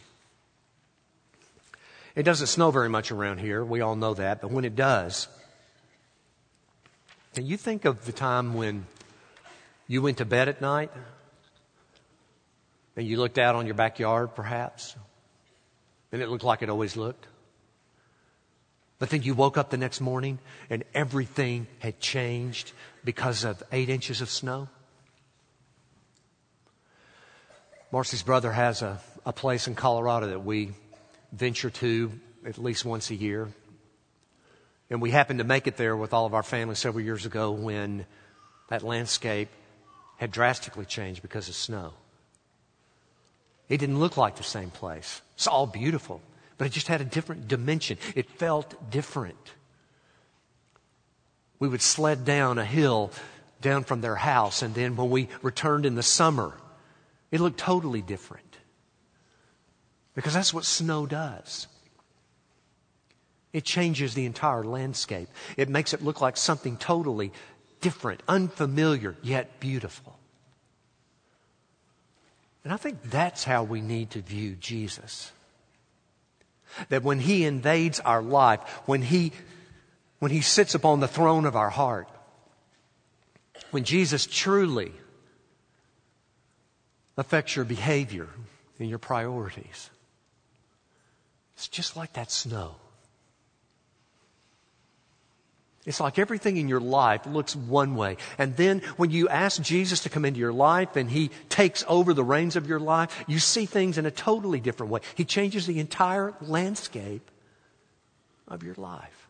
It 2.15 2.25
doesn't 2.25 2.49
snow 2.49 2.71
very 2.71 2.89
much 2.89 3.11
around 3.11 3.39
here. 3.39 3.65
We 3.65 3.81
all 3.81 3.97
know 3.97 4.15
that. 4.15 4.43
But 4.43 4.51
when 4.51 4.65
it 4.65 4.77
does, 4.77 5.29
can 7.35 7.47
you 7.47 7.57
think 7.57 7.87
of 7.87 8.05
the 8.05 8.13
time 8.13 8.55
when 8.55 8.87
you 9.87 10.03
went 10.03 10.19
to 10.19 10.25
bed 10.25 10.49
at 10.49 10.61
night 10.61 10.91
and 12.97 13.07
you 13.07 13.17
looked 13.17 13.39
out 13.39 13.55
on 13.55 13.67
your 13.67 13.75
backyard, 13.75 14.35
perhaps, 14.35 14.95
and 16.13 16.21
it 16.21 16.29
looked 16.29 16.45
like 16.45 16.61
it 16.63 16.69
always 16.69 16.97
looked? 16.97 17.27
But 18.99 19.09
then 19.09 19.23
you 19.23 19.35
woke 19.35 19.57
up 19.57 19.71
the 19.71 19.79
next 19.79 20.03
morning 20.03 20.41
and 20.69 20.85
everything 20.93 21.69
had 21.79 22.01
changed 22.01 22.73
because 23.03 23.45
of 23.45 23.63
eight 23.73 23.89
inches 23.89 24.21
of 24.21 24.29
snow? 24.29 24.69
Marcy's 27.93 28.23
brother 28.23 28.53
has 28.53 28.83
a, 28.83 29.01
a 29.27 29.33
place 29.33 29.67
in 29.67 29.75
Colorado 29.75 30.29
that 30.29 30.45
we 30.45 30.71
venture 31.33 31.71
to 31.71 32.13
at 32.47 32.57
least 32.57 32.85
once 32.85 33.11
a 33.11 33.17
year. 33.17 33.49
And 34.91 35.03
we 35.03 35.11
happened 35.11 35.41
to 35.41 35.45
make 35.45 35.67
it 35.67 35.77
there 35.77 35.97
with 35.97 36.13
all 36.13 36.25
of 36.25 36.35
our 36.35 36.43
family 36.45 36.77
several 36.77 37.05
years 37.05 37.27
ago 37.27 37.51
when 37.51 38.07
that 38.69 38.85
landscape 38.85 39.49
had 40.19 40.31
drastically 40.31 40.85
changed 40.85 41.21
because 41.23 41.49
of 41.49 41.57
snow. 41.57 41.93
It 43.69 43.79
didn't 43.79 43.99
look 43.99 44.17
like 44.17 44.37
the 44.37 44.45
same 44.45 44.71
place. 44.71 45.21
It's 45.35 45.49
all 45.49 45.67
beautiful, 45.67 46.21
but 46.59 46.67
it 46.67 46.71
just 46.71 46.89
had 46.89 47.01
a 47.01 47.05
different 47.05 47.49
dimension. 47.49 47.99
It 48.15 48.31
felt 48.31 48.91
different. 48.91 49.53
We 51.59 51.69
would 51.69 51.83
sled 51.83 52.25
down 52.25 52.59
a 52.59 52.65
hill 52.65 53.11
down 53.61 53.85
from 53.85 54.01
their 54.01 54.17
house, 54.17 54.63
and 54.63 54.75
then 54.75 54.97
when 54.97 55.11
we 55.11 55.29
returned 55.43 55.87
in 55.87 55.95
the 55.95 56.03
summer, 56.03 56.55
it 57.31 57.41
looked 57.41 57.59
totally 57.59 58.03
different. 58.03 58.59
Because 60.15 60.35
that's 60.35 60.53
what 60.53 60.65
snow 60.65 61.07
does. 61.07 61.67
It 63.53 63.65
changes 63.65 64.15
the 64.15 64.27
entire 64.27 64.65
landscape. 64.65 65.29
It 65.57 65.69
makes 65.69 65.93
it 65.93 66.03
look 66.03 66.21
like 66.21 66.37
something 66.37 66.77
totally 66.77 67.33
different, 67.81 68.23
unfamiliar, 68.29 69.17
yet 69.23 69.61
beautiful. 69.61 70.19
And 72.63 72.73
I 72.73 72.77
think 72.77 73.03
that's 73.03 73.45
how 73.45 73.65
we 73.65 73.81
need 73.81 74.11
to 74.11 74.21
view 74.21 74.55
Jesus. 74.55 75.33
That 76.91 77.03
when 77.03 77.19
He 77.19 77.45
invades 77.45 77.99
our 78.01 78.23
life, 78.23 78.61
when 78.87 79.03
He, 79.03 79.33
when 80.19 80.31
He 80.31 80.43
sits 80.43 80.75
upon 80.75 81.01
the 81.01 81.09
throne 81.09 81.47
of 81.47 81.57
our 81.57 81.71
heart, 81.71 82.09
when 83.71 83.85
Jesus 83.85 84.27
truly 84.27 84.93
affects 87.21 87.55
your 87.55 87.67
behavior 87.67 88.29
and 88.79 88.89
your 88.89 88.99
priorities. 88.99 89.91
It's 91.55 91.69
just 91.69 91.95
like 91.95 92.15
that 92.15 92.31
snow. 92.31 92.77
It's 95.85 96.01
like 96.01 96.19
everything 96.19 96.57
in 96.57 96.69
your 96.69 96.81
life 96.81 97.27
looks 97.27 97.55
one 97.55 97.95
way. 97.95 98.17
And 98.39 98.57
then 98.57 98.81
when 98.97 99.11
you 99.11 99.29
ask 99.29 99.61
Jesus 99.61 100.01
to 100.01 100.09
come 100.09 100.25
into 100.25 100.41
your 100.41 100.53
life 100.53 100.97
and 100.97 101.11
He 101.11 101.31
takes 101.51 101.85
over 101.89 102.15
the 102.15 102.25
reins 102.25 102.57
of 102.57 102.67
your 102.67 102.81
life, 102.81 103.25
you 103.27 103.39
see 103.39 103.67
things 103.67 103.99
in 103.99 104.07
a 104.07 104.11
totally 104.11 104.61
different 104.61 104.91
way. 104.91 105.01
He 105.15 105.25
changes 105.25 105.67
the 105.67 105.79
entire 105.79 106.35
landscape 106.41 107.31
of 108.49 108.63
your 108.63 108.75
life. 108.77 109.29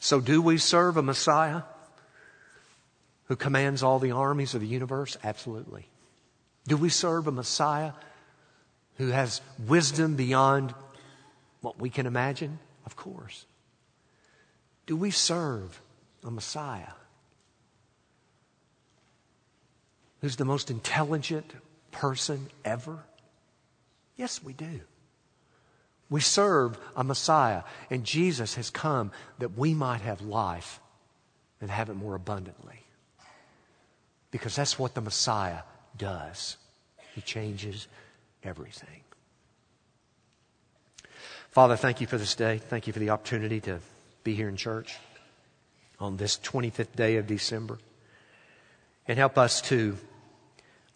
So, 0.00 0.20
do 0.20 0.42
we 0.42 0.58
serve 0.58 0.96
a 0.96 1.02
Messiah? 1.02 1.62
Who 3.26 3.36
commands 3.36 3.82
all 3.82 3.98
the 3.98 4.12
armies 4.12 4.54
of 4.54 4.60
the 4.60 4.66
universe? 4.66 5.16
Absolutely. 5.22 5.88
Do 6.66 6.76
we 6.76 6.88
serve 6.88 7.26
a 7.26 7.32
Messiah 7.32 7.92
who 8.96 9.08
has 9.08 9.40
wisdom 9.66 10.16
beyond 10.16 10.74
what 11.60 11.78
we 11.80 11.90
can 11.90 12.06
imagine? 12.06 12.58
Of 12.84 12.96
course. 12.96 13.44
Do 14.86 14.96
we 14.96 15.10
serve 15.10 15.80
a 16.24 16.30
Messiah 16.30 16.92
who's 20.20 20.36
the 20.36 20.44
most 20.44 20.70
intelligent 20.70 21.52
person 21.90 22.48
ever? 22.64 23.04
Yes, 24.16 24.42
we 24.42 24.52
do. 24.52 24.80
We 26.08 26.20
serve 26.20 26.78
a 26.94 27.02
Messiah, 27.02 27.64
and 27.90 28.04
Jesus 28.04 28.54
has 28.54 28.70
come 28.70 29.10
that 29.40 29.58
we 29.58 29.74
might 29.74 30.02
have 30.02 30.20
life 30.20 30.80
and 31.60 31.68
have 31.68 31.90
it 31.90 31.94
more 31.94 32.14
abundantly. 32.14 32.85
Because 34.30 34.56
that's 34.56 34.78
what 34.78 34.94
the 34.94 35.00
Messiah 35.00 35.60
does. 35.96 36.56
He 37.14 37.20
changes 37.20 37.88
everything. 38.42 39.00
Father, 41.50 41.76
thank 41.76 42.00
you 42.00 42.06
for 42.06 42.18
this 42.18 42.34
day. 42.34 42.58
Thank 42.58 42.86
you 42.86 42.92
for 42.92 42.98
the 42.98 43.10
opportunity 43.10 43.60
to 43.62 43.80
be 44.24 44.34
here 44.34 44.48
in 44.48 44.56
church 44.56 44.96
on 45.98 46.16
this 46.18 46.36
25th 46.36 46.94
day 46.94 47.16
of 47.16 47.26
December. 47.26 47.78
And 49.08 49.18
help 49.18 49.38
us 49.38 49.62
to 49.62 49.96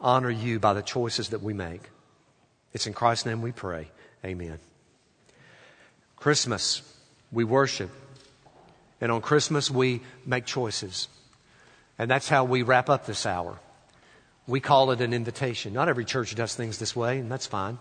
honor 0.00 0.30
you 0.30 0.58
by 0.58 0.74
the 0.74 0.82
choices 0.82 1.30
that 1.30 1.42
we 1.42 1.54
make. 1.54 1.82
It's 2.72 2.86
in 2.86 2.92
Christ's 2.92 3.26
name 3.26 3.40
we 3.40 3.52
pray. 3.52 3.88
Amen. 4.24 4.58
Christmas, 6.16 6.82
we 7.32 7.44
worship. 7.44 7.90
And 9.00 9.10
on 9.10 9.22
Christmas, 9.22 9.70
we 9.70 10.02
make 10.26 10.44
choices. 10.44 11.08
And 12.00 12.10
that's 12.10 12.30
how 12.30 12.44
we 12.44 12.62
wrap 12.62 12.88
up 12.88 13.04
this 13.04 13.26
hour. 13.26 13.60
We 14.46 14.58
call 14.58 14.90
it 14.90 15.02
an 15.02 15.12
invitation. 15.12 15.74
Not 15.74 15.90
every 15.90 16.06
church 16.06 16.34
does 16.34 16.54
things 16.54 16.78
this 16.78 16.96
way, 16.96 17.18
and 17.18 17.30
that's 17.30 17.46
fine. 17.46 17.78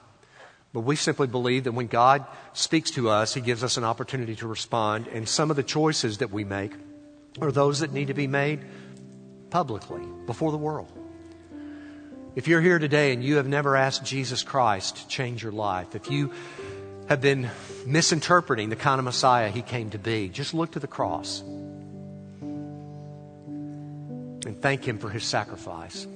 But 0.73 0.81
we 0.81 0.97
simply 0.97 1.27
believe 1.27 1.63
that 1.63 1.71
when 1.71 1.87
God 1.87 2.25
speaks 2.51 2.91
to 2.91 3.07
us, 3.07 3.33
He 3.33 3.39
gives 3.39 3.63
us 3.63 3.77
an 3.77 3.85
opportunity 3.85 4.35
to 4.35 4.45
respond. 4.45 5.07
And 5.07 5.27
some 5.27 5.49
of 5.49 5.55
the 5.55 5.63
choices 5.63 6.17
that 6.17 6.31
we 6.31 6.43
make 6.43 6.73
are 7.39 7.49
those 7.49 7.79
that 7.79 7.93
need 7.93 8.07
to 8.07 8.13
be 8.13 8.27
made 8.27 8.65
publicly 9.51 10.03
before 10.25 10.51
the 10.51 10.57
world. 10.57 10.91
If 12.35 12.49
you're 12.49 12.59
here 12.59 12.77
today 12.77 13.13
and 13.13 13.23
you 13.23 13.37
have 13.37 13.47
never 13.47 13.77
asked 13.77 14.03
Jesus 14.03 14.43
Christ 14.43 14.97
to 14.97 15.07
change 15.07 15.43
your 15.43 15.53
life, 15.53 15.95
if 15.95 16.11
you 16.11 16.33
have 17.07 17.21
been 17.21 17.49
misinterpreting 17.85 18.67
the 18.67 18.75
kind 18.75 18.99
of 18.99 19.05
Messiah 19.05 19.47
He 19.47 19.61
came 19.61 19.91
to 19.91 19.97
be, 19.97 20.27
just 20.27 20.53
look 20.53 20.71
to 20.71 20.81
the 20.81 20.87
cross 20.87 21.41
and 24.49 24.59
thank 24.59 24.83
Him 24.83 24.97
for 24.97 25.09
His 25.11 25.23
sacrifice. 25.23 26.07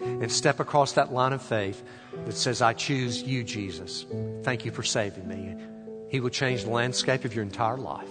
And 0.00 0.30
step 0.30 0.60
across 0.60 0.92
that 0.92 1.10
line 1.10 1.32
of 1.32 1.40
faith 1.40 1.82
that 2.26 2.36
says, 2.36 2.60
I 2.60 2.74
choose 2.74 3.22
you, 3.22 3.42
Jesus. 3.42 4.04
Thank 4.42 4.66
you 4.66 4.70
for 4.70 4.82
saving 4.82 5.26
me. 5.26 5.56
He 6.10 6.20
will 6.20 6.28
change 6.28 6.64
the 6.64 6.70
landscape 6.70 7.24
of 7.24 7.34
your 7.34 7.44
entire 7.44 7.78
life. 7.78 8.10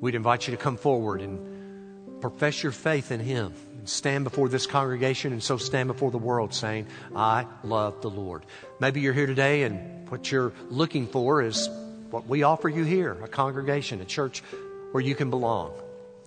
We'd 0.00 0.14
invite 0.14 0.46
you 0.46 0.52
to 0.52 0.56
come 0.56 0.76
forward 0.76 1.20
and 1.20 2.20
profess 2.20 2.62
your 2.62 2.70
faith 2.70 3.10
in 3.10 3.18
Him 3.18 3.54
and 3.76 3.88
stand 3.88 4.22
before 4.22 4.48
this 4.48 4.68
congregation 4.68 5.32
and 5.32 5.42
so 5.42 5.56
stand 5.56 5.88
before 5.88 6.12
the 6.12 6.18
world 6.18 6.54
saying, 6.54 6.86
I 7.16 7.44
love 7.64 8.02
the 8.02 8.10
Lord. 8.10 8.46
Maybe 8.78 9.00
you're 9.00 9.14
here 9.14 9.26
today 9.26 9.64
and 9.64 10.08
what 10.08 10.30
you're 10.30 10.52
looking 10.68 11.08
for 11.08 11.42
is 11.42 11.68
what 12.10 12.28
we 12.28 12.44
offer 12.44 12.68
you 12.68 12.84
here 12.84 13.18
a 13.20 13.28
congregation, 13.28 14.00
a 14.00 14.04
church 14.04 14.44
where 14.92 15.02
you 15.02 15.16
can 15.16 15.28
belong 15.28 15.72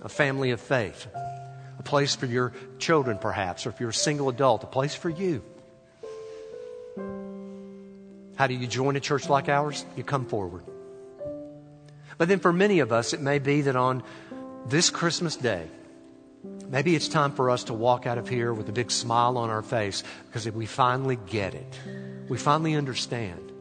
a 0.03 0.09
family 0.09 0.51
of 0.51 0.61
faith, 0.61 1.07
a 1.79 1.83
place 1.83 2.15
for 2.15 2.25
your 2.25 2.53
children, 2.77 3.17
perhaps, 3.17 3.65
or 3.65 3.69
if 3.69 3.79
you're 3.79 3.89
a 3.89 3.93
single 3.93 4.29
adult, 4.29 4.63
a 4.63 4.67
place 4.67 4.93
for 4.95 5.09
you. 5.09 5.41
How 8.35 8.47
do 8.47 8.53
you 8.53 8.67
join 8.67 8.95
a 8.95 8.99
church 8.99 9.29
like 9.29 9.47
ours? 9.47 9.85
You 9.95 10.03
come 10.03 10.25
forward. 10.25 10.63
But 12.17 12.27
then 12.27 12.39
for 12.39 12.53
many 12.53 12.79
of 12.79 12.91
us, 12.91 13.13
it 13.13 13.21
may 13.21 13.39
be 13.39 13.61
that 13.61 13.75
on 13.75 14.03
this 14.67 14.89
Christmas 14.89 15.35
day, 15.35 15.67
maybe 16.69 16.95
it's 16.95 17.07
time 17.07 17.31
for 17.31 17.49
us 17.49 17.65
to 17.65 17.73
walk 17.73 18.05
out 18.05 18.17
of 18.17 18.27
here 18.27 18.53
with 18.53 18.69
a 18.69 18.71
big 18.71 18.91
smile 18.91 19.37
on 19.37 19.49
our 19.49 19.61
face 19.61 20.03
because 20.27 20.49
we 20.49 20.65
finally 20.65 21.17
get 21.27 21.53
it. 21.53 21.79
We 22.27 22.37
finally 22.37 22.75
understand 22.75 23.51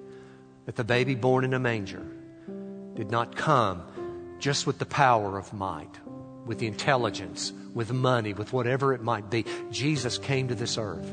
that 0.66 0.76
the 0.76 0.84
baby 0.84 1.14
born 1.14 1.44
in 1.44 1.54
a 1.54 1.58
manger 1.58 2.06
did 2.94 3.10
not 3.10 3.36
come 3.36 3.82
just 4.38 4.66
with 4.66 4.78
the 4.78 4.86
power 4.86 5.38
of 5.38 5.52
might, 5.52 5.98
with 6.46 6.58
the 6.58 6.66
intelligence, 6.66 7.52
with 7.74 7.92
money, 7.92 8.32
with 8.32 8.52
whatever 8.52 8.92
it 8.94 9.02
might 9.02 9.30
be. 9.30 9.44
Jesus 9.70 10.18
came 10.18 10.48
to 10.48 10.54
this 10.54 10.78
earth 10.78 11.12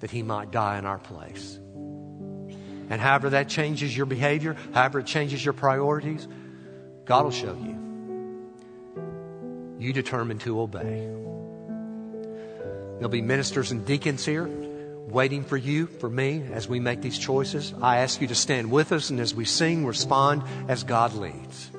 that 0.00 0.10
he 0.10 0.22
might 0.22 0.50
die 0.50 0.78
in 0.78 0.84
our 0.84 0.98
place. 0.98 1.58
And 2.90 3.00
however 3.00 3.30
that 3.30 3.48
changes 3.48 3.96
your 3.96 4.06
behavior, 4.06 4.56
however 4.72 4.98
it 5.00 5.06
changes 5.06 5.42
your 5.42 5.54
priorities, 5.54 6.28
God 7.06 7.24
will 7.24 7.30
show 7.30 7.54
you. 7.54 7.80
You 9.78 9.92
determine 9.92 10.38
to 10.40 10.60
obey. 10.60 11.10
There'll 12.94 13.08
be 13.08 13.22
ministers 13.22 13.70
and 13.70 13.84
deacons 13.86 14.24
here. 14.24 14.48
waiting 15.08 15.44
for 15.44 15.56
you, 15.56 15.86
for 15.86 16.08
me, 16.08 16.42
as 16.52 16.68
we 16.68 16.80
make 16.80 17.00
these 17.00 17.18
choices. 17.18 17.72
I 17.80 17.98
ask 17.98 18.20
you 18.20 18.28
to 18.28 18.34
stand 18.34 18.70
with 18.70 18.92
us 18.92 19.10
and 19.10 19.20
as 19.20 19.34
we 19.34 19.44
sing, 19.44 19.86
respond 19.86 20.42
as 20.68 20.82
God 20.82 21.14
leads. 21.14 21.70